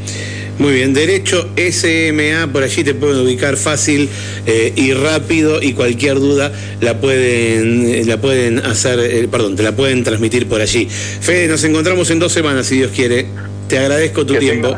Muy 0.60 0.74
bien, 0.74 0.94
Derecho 0.94 1.50
SMA, 1.56 2.52
por 2.52 2.64
allí 2.64 2.84
te 2.84 2.94
pueden 2.94 3.26
ubicar 3.26 3.58
fácil 3.58 4.10
eh, 4.46 4.74
y 4.76 4.94
rápido 4.94 5.62
y 5.62 5.74
cualquier 5.74 6.20
duda 6.20 6.52
la 6.82 7.00
pueden, 7.00 8.08
la 8.08 8.18
pueden 8.18 8.60
hacer, 8.60 9.00
eh, 9.00 9.28
perdón, 9.28 9.56
te 9.56 9.64
la 9.64 9.72
pueden 9.72 10.04
transmitir 10.04 10.48
por 10.48 10.62
allí. 10.62 10.88
Fede, 10.88 11.48
nos 11.48 11.64
encontramos 11.64 12.12
en 12.12 12.20
dos 12.20 12.32
semanas, 12.32 12.68
si 12.68 12.76
Dios 12.76 12.92
quiere. 12.96 13.26
Te 13.68 13.80
agradezco 13.80 14.26
tu 14.26 14.36
tiempo. 14.36 14.76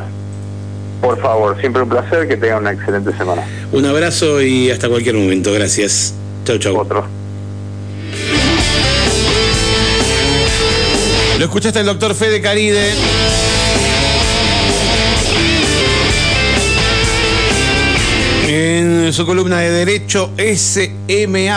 Por 1.02 1.20
favor, 1.22 1.60
siempre 1.60 1.82
un 1.82 1.90
placer, 1.90 2.28
que 2.30 2.38
tenga 2.38 2.60
una 2.60 2.72
excelente 2.72 3.12
semana. 3.18 3.44
Un 3.74 3.86
abrazo 3.86 4.42
y 4.42 4.70
hasta 4.70 4.88
cualquier 4.88 5.16
momento. 5.16 5.52
Gracias. 5.52 6.14
Chau, 6.46 6.58
chau. 6.60 6.78
Otro. 6.78 7.06
Lo 11.40 11.46
escuchaste 11.46 11.80
el 11.80 11.88
doctor 11.88 12.16
Fede 12.16 12.40
Caride. 12.40 12.92
En 19.04 19.12
su 19.12 19.26
columna 19.26 19.60
de 19.60 19.70
Derecho 19.70 20.32
SMA. 20.38 21.52